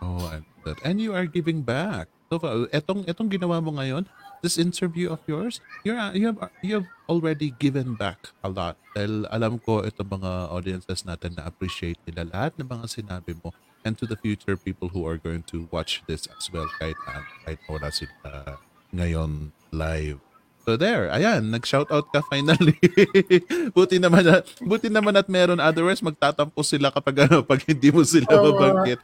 [0.01, 0.24] Oh,
[0.64, 0.81] that.
[0.82, 2.09] And you are giving back.
[2.27, 2.43] So,
[2.74, 4.02] etong, etong ginawa mo ngayon,
[4.42, 8.76] this interview of yours, you're, uh, you, have, you have already given back a lot.
[8.94, 13.52] Dahil alam ko itong mga audiences natin na appreciate nila lahat ng mga sinabi mo
[13.86, 17.22] and to the future people who are going to watch this as well kahit, na,
[17.46, 18.58] kahit wala sila
[18.90, 20.18] ngayon live.
[20.66, 22.74] So there, ayan, nag-shoutout ka finally.
[23.76, 28.02] buti naman at, buti naman at meron otherwise magtatampo sila kapag ano pag hindi mo
[28.02, 28.98] sila mabanggit.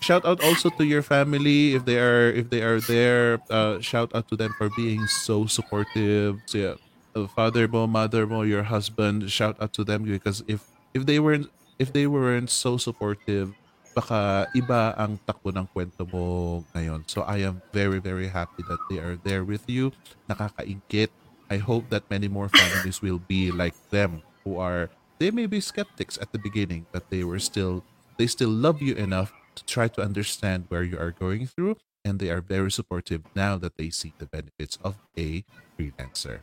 [0.00, 3.38] Shout out also to your family if they are if they are there.
[3.52, 6.40] Uh, shout out to them for being so supportive.
[6.48, 9.28] So, yeah, father mo, mother mo, your husband.
[9.30, 10.64] Shout out to them because if
[10.96, 13.52] if they weren't if they weren't so supportive,
[13.92, 17.04] baka iba ang takbo ng kwento mo ngayon.
[17.04, 19.92] So I am very very happy that they are there with you.
[20.32, 21.12] Nakakaingit.
[21.50, 25.58] I hope that many more families will be like them who are they may be
[25.58, 27.82] skeptics at the beginning but they were still
[28.22, 32.16] they still love you enough to try to understand where you are going through, and
[32.16, 35.44] they are very supportive now that they see the benefits of a
[35.76, 36.40] freelancer.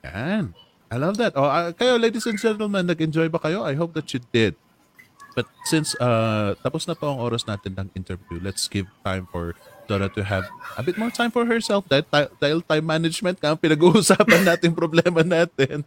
[0.00, 0.56] Yan.
[0.88, 1.36] I love that.
[1.36, 3.66] Oh, ah, kayo, ladies and gentlemen, nag-enjoy ba kayo?
[3.66, 4.56] I hope that you did.
[5.36, 9.52] But since uh, tapos na po ang oras natin ng interview, let's give time for
[9.84, 10.48] Dora to have
[10.80, 15.84] a bit more time for herself dahil, dahil time management ka pinag-uusapan natin problema natin.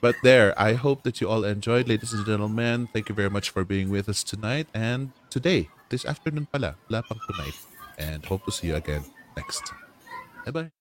[0.00, 2.88] But there, I hope that you all enjoyed, ladies and gentlemen.
[2.90, 7.02] Thank you very much for being with us tonight and today, this afternoon pala, wala
[7.02, 7.58] pang tonight.
[7.98, 9.04] And hope to see you again
[9.36, 9.74] next.
[10.46, 10.79] Bye-bye.